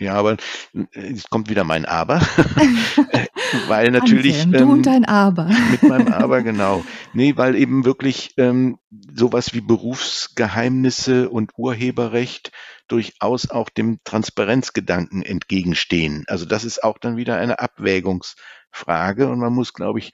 [0.00, 0.38] Ja, aber
[0.72, 2.20] äh, es kommt wieder mein Aber.
[3.68, 4.40] weil natürlich.
[4.40, 5.50] Anselm, du ähm, und dein Aber.
[5.70, 6.82] mit meinem Aber, genau.
[7.12, 8.78] Nee, weil eben wirklich ähm,
[9.14, 12.50] sowas wie Berufsgeheimnisse und Urheberrecht
[12.88, 16.24] durchaus auch dem Transparenzgedanken entgegenstehen.
[16.28, 20.12] Also das ist auch dann wieder eine Abwägungsfrage und man muss, glaube ich,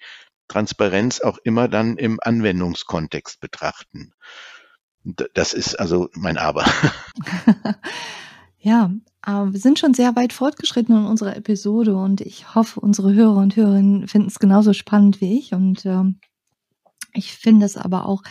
[0.49, 4.13] Transparenz auch immer dann im Anwendungskontext betrachten.
[5.35, 6.65] Das ist also mein Aber.
[8.59, 8.91] ja,
[9.23, 13.37] aber wir sind schon sehr weit fortgeschritten in unserer Episode und ich hoffe, unsere Hörer
[13.37, 15.53] und Hörerinnen finden es genauso spannend wie ich.
[15.53, 16.19] Und ähm,
[17.13, 18.23] ich finde es aber auch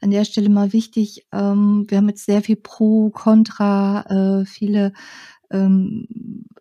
[0.00, 1.26] an der Stelle mal wichtig.
[1.32, 4.92] Ähm, wir haben jetzt sehr viel Pro, Contra, äh, viele
[5.50, 6.06] ähm,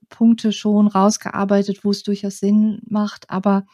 [0.09, 3.29] Punkte schon rausgearbeitet, wo es durchaus Sinn macht.
[3.29, 3.65] Aber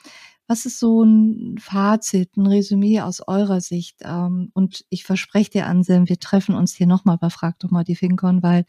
[0.48, 3.98] was ist so ein Fazit, ein Resümee aus eurer Sicht?
[4.02, 7.84] Ähm, und ich verspreche dir, Anselm, wir treffen uns hier nochmal bei Frag doch mal
[7.84, 8.66] die FinCon, weil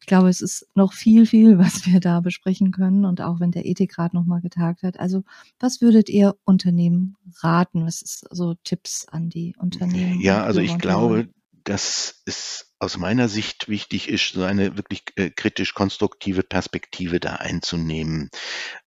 [0.00, 3.04] ich glaube, es ist noch viel, viel, was wir da besprechen können.
[3.04, 5.00] Und auch wenn der Ethikrat nochmal getagt hat.
[5.00, 5.24] Also,
[5.58, 7.84] was würdet ihr Unternehmen raten?
[7.86, 10.20] Was ist so Tipps an die Unternehmen?
[10.20, 11.28] Ja, also ich glaube,
[11.64, 17.34] dass es aus meiner Sicht wichtig ist, so eine wirklich äh, kritisch konstruktive Perspektive da
[17.36, 18.30] einzunehmen.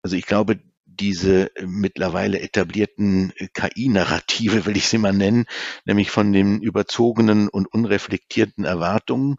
[0.03, 0.61] Also ich glaube,
[1.01, 5.47] diese mittlerweile etablierten äh, KI-Narrative, will ich sie mal nennen,
[5.85, 9.37] nämlich von den überzogenen und unreflektierten Erwartungen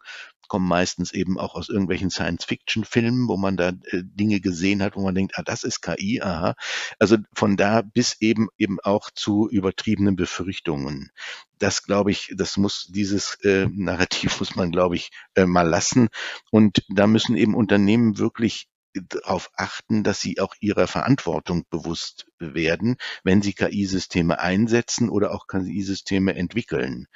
[0.50, 5.00] kommen meistens eben auch aus irgendwelchen Science-Fiction-Filmen, wo man da äh, Dinge gesehen hat, wo
[5.00, 6.56] man denkt, ah, das ist KI, aha.
[6.98, 11.12] Also von da bis eben eben auch zu übertriebenen Befürchtungen.
[11.60, 16.08] Das glaube ich, das muss dieses äh, Narrativ muss man glaube ich äh, mal lassen
[16.50, 22.96] und da müssen eben Unternehmen wirklich darauf achten, dass sie auch ihrer Verantwortung bewusst werden,
[23.22, 27.06] wenn sie KI-Systeme einsetzen oder auch KI-Systeme entwickeln.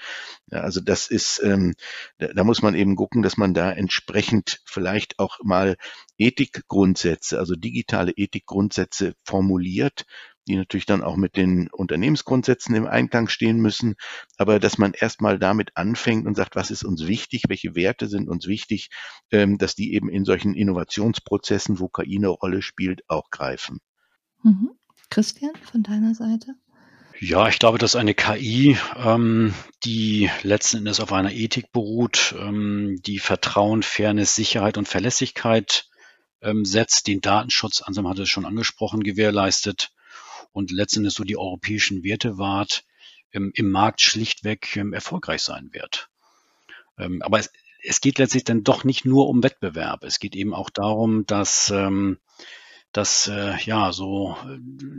[0.51, 1.75] Ja, also das ist, ähm,
[2.19, 5.77] da, da, muss man eben gucken, dass man da entsprechend vielleicht auch mal
[6.19, 10.05] Ethikgrundsätze, also digitale Ethikgrundsätze formuliert,
[10.47, 13.95] die natürlich dann auch mit den Unternehmensgrundsätzen im Einklang stehen müssen,
[14.37, 18.29] aber dass man erstmal damit anfängt und sagt, was ist uns wichtig, welche Werte sind
[18.29, 18.91] uns wichtig,
[19.31, 23.81] ähm, dass die eben in solchen Innovationsprozessen, wo KI eine Rolle spielt, auch greifen.
[24.43, 24.71] Mhm.
[25.11, 26.55] Christian, von deiner Seite?
[27.21, 32.99] Ja, ich glaube, dass eine KI, ähm, die letzten Endes auf einer Ethik beruht, ähm,
[33.07, 35.89] die Vertrauen, Fairness, Sicherheit und Verlässlichkeit
[36.43, 39.93] ähm, setzt, den Datenschutz, Ansam hatte es schon angesprochen, gewährleistet
[40.55, 42.85] und letztendlich so die europäischen Werte wahrt,
[43.31, 46.09] im, im Markt schlichtweg ähm, erfolgreich sein wird.
[46.97, 47.53] Ähm, aber es,
[47.83, 50.05] es geht letztlich dann doch nicht nur um Wettbewerb.
[50.05, 52.19] Es geht eben auch darum, dass ähm,
[52.93, 54.37] dass äh, ja so,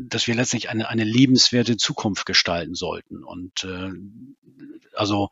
[0.10, 3.92] dass wir letztlich eine eine lebenswerte Zukunft gestalten sollten und äh,
[4.94, 5.30] also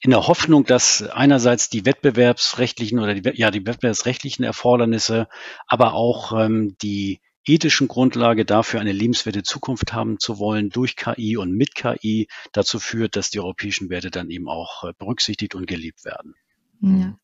[0.00, 5.28] in der Hoffnung, dass einerseits die wettbewerbsrechtlichen oder die, ja die wettbewerbsrechtlichen Erfordernisse,
[5.68, 11.36] aber auch ähm, die ethischen Grundlage dafür, eine lebenswerte Zukunft haben zu wollen durch KI
[11.36, 15.66] und mit KI dazu führt, dass die europäischen Werte dann eben auch äh, berücksichtigt und
[15.66, 16.34] gelebt werden.
[16.80, 17.16] Ja.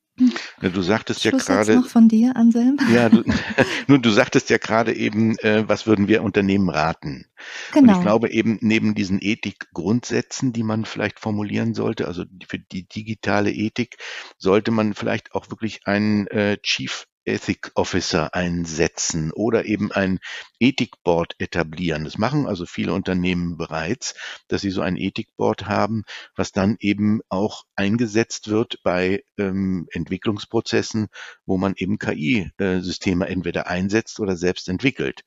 [0.63, 1.77] Ja, du sagtest ja gerade.
[1.77, 2.79] noch von dir, Anselm.
[2.91, 3.23] Ja, du,
[3.87, 7.27] nun, du sagtest ja gerade eben, äh, was würden wir Unternehmen raten?
[7.73, 7.83] Genau.
[7.83, 8.01] Und ich genau.
[8.01, 13.99] glaube eben neben diesen Ethikgrundsätzen, die man vielleicht formulieren sollte, also für die digitale Ethik,
[14.39, 20.21] sollte man vielleicht auch wirklich einen äh, Chief Ethic Officer einsetzen oder eben ein
[20.61, 22.05] Ethikboard etablieren.
[22.05, 24.15] Das machen also viele Unternehmen bereits,
[24.49, 26.05] dass sie so ein Ethikboard haben,
[26.37, 31.09] was dann eben auch eingesetzt wird bei ähm, Entwicklungsprozessen,
[31.45, 35.23] wo man eben KI-Systeme entweder einsetzt oder selbst entwickelt.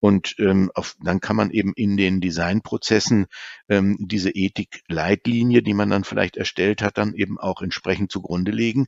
[0.00, 3.26] Und ähm, auf, dann kann man eben in den Designprozessen
[3.68, 8.86] ähm, diese Ethik-Leitlinie, die man dann vielleicht erstellt hat, dann eben auch entsprechend zugrunde legen.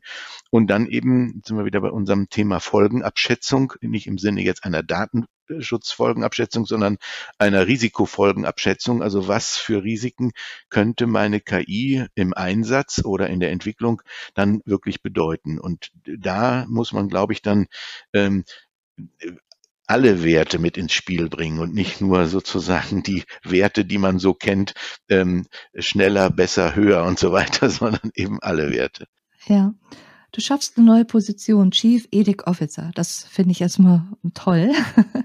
[0.49, 4.81] Und dann eben, sind wir wieder bei unserem Thema Folgenabschätzung, nicht im Sinne jetzt einer
[4.81, 6.97] Datenschutzfolgenabschätzung, sondern
[7.37, 9.03] einer Risikofolgenabschätzung.
[9.03, 10.31] Also was für Risiken
[10.69, 14.01] könnte meine KI im Einsatz oder in der Entwicklung
[14.33, 15.59] dann wirklich bedeuten?
[15.59, 17.67] Und da muss man, glaube ich, dann
[18.13, 18.45] ähm,
[19.87, 24.33] alle Werte mit ins Spiel bringen und nicht nur sozusagen die Werte, die man so
[24.33, 24.73] kennt,
[25.09, 25.45] ähm,
[25.77, 29.07] schneller, besser, höher und so weiter, sondern eben alle Werte.
[29.47, 29.73] Ja.
[30.31, 32.89] Du schaffst eine neue Position, Chief Ethic Officer.
[32.95, 34.01] Das finde ich erstmal
[34.33, 34.71] toll.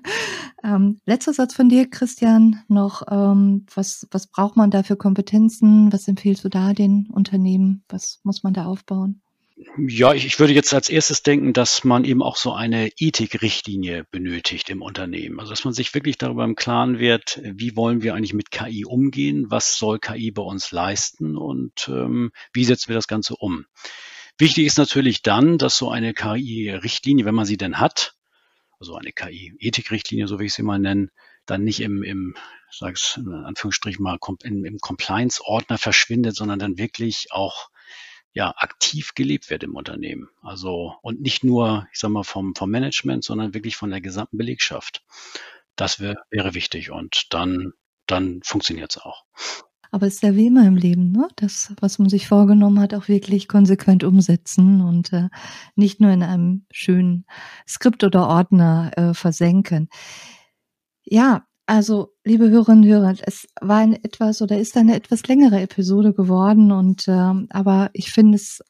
[0.63, 3.03] ähm, letzter Satz von dir, Christian, noch.
[3.11, 5.91] Ähm, was, was braucht man da für Kompetenzen?
[5.95, 7.85] Was empfiehlst du da den Unternehmen?
[7.89, 9.23] Was muss man da aufbauen?
[9.77, 14.05] Ja, ich, ich würde jetzt als erstes denken, dass man eben auch so eine Ethikrichtlinie
[14.13, 15.41] benötigt im Unternehmen.
[15.41, 18.85] Also dass man sich wirklich darüber im Klaren wird, wie wollen wir eigentlich mit KI
[18.85, 23.67] umgehen, was soll KI bei uns leisten und ähm, wie setzen wir das Ganze um.
[24.39, 28.15] Wichtig ist natürlich dann, dass so eine KI-Richtlinie, wenn man sie denn hat,
[28.79, 31.09] also eine KI-Ethikrichtlinie, so wie ich sie mal nenne,
[31.47, 32.37] dann nicht im, im
[32.71, 37.71] sag's in Anführungsstrichen mal, im, im Compliance-Ordner verschwindet, sondern dann wirklich auch
[38.39, 40.29] ja, aktiv gelebt wird im Unternehmen.
[40.43, 44.39] Also, und nicht nur, ich sag mal, vom, vom Management, sondern wirklich von der gesamten
[44.39, 45.05] Belegschaft.
[45.75, 47.73] Das wär, wäre wichtig und dann,
[48.07, 49.25] dann funktioniert es auch.
[49.91, 51.27] Aber es ist ja wie immer im Leben, ne?
[51.35, 55.31] Das, was man sich vorgenommen hat, auch wirklich konsequent umsetzen und äh,
[55.75, 57.27] nicht nur in einem schönen
[57.67, 59.89] Skript oder Ordner äh, versenken.
[61.05, 65.61] Ja, also, liebe Hörerinnen und Hörer, es war eine etwas oder ist eine etwas längere
[65.61, 68.65] Episode geworden und ähm, aber ich finde es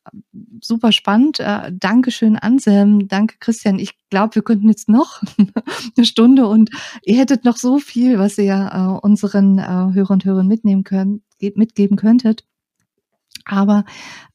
[0.60, 1.38] super spannend.
[1.38, 3.06] Äh, Dankeschön, Anselm.
[3.06, 3.78] Danke, Christian.
[3.78, 5.22] Ich glaube, wir könnten jetzt noch
[5.96, 6.70] eine Stunde und
[7.04, 11.22] ihr hättet noch so viel, was ihr äh, unseren äh, Hörern und Hörern mitnehmen könnt,
[11.40, 12.46] mitgeben könntet.
[13.44, 13.84] Aber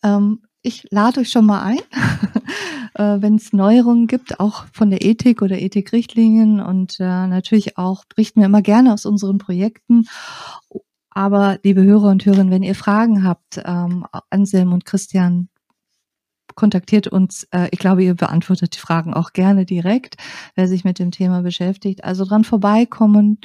[0.04, 1.78] ähm, ich lade euch schon mal ein,
[2.96, 8.06] äh, wenn es Neuerungen gibt, auch von der Ethik oder Ethikrichtlinien und äh, natürlich auch
[8.06, 10.08] berichten wir immer gerne aus unseren Projekten.
[11.12, 15.50] Aber liebe Hörer und Hörerinnen, wenn ihr Fragen habt, ähm, Anselm und Christian,
[16.56, 17.48] kontaktiert uns.
[17.52, 20.16] Äh, ich glaube, ihr beantwortet die Fragen auch gerne direkt,
[20.56, 22.04] wer sich mit dem Thema beschäftigt.
[22.04, 23.40] Also dran vorbeikommen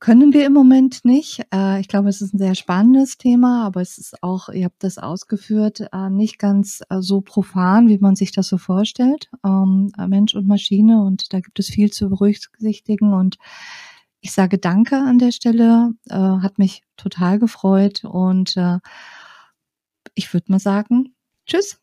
[0.00, 1.42] können wir im Moment nicht.
[1.52, 4.82] Äh, ich glaube, es ist ein sehr spannendes Thema, aber es ist auch, ihr habt
[4.84, 9.28] das ausgeführt, äh, nicht ganz äh, so profan, wie man sich das so vorstellt.
[9.44, 13.36] Ähm, Mensch und Maschine und da gibt es viel zu berücksichtigen und
[14.20, 18.56] ich sage Danke an der Stelle, hat mich total gefreut und
[20.14, 21.14] ich würde mal sagen,
[21.46, 21.80] tschüss.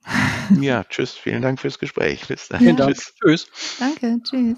[0.59, 1.13] Ja, tschüss.
[1.13, 2.27] Vielen Dank fürs Gespräch.
[2.27, 2.75] Bis dahin.
[2.75, 2.87] Ja.
[2.87, 3.13] Tschüss.
[3.23, 3.47] Tschüss.
[3.79, 4.19] Danke.
[4.21, 4.57] Tschüss.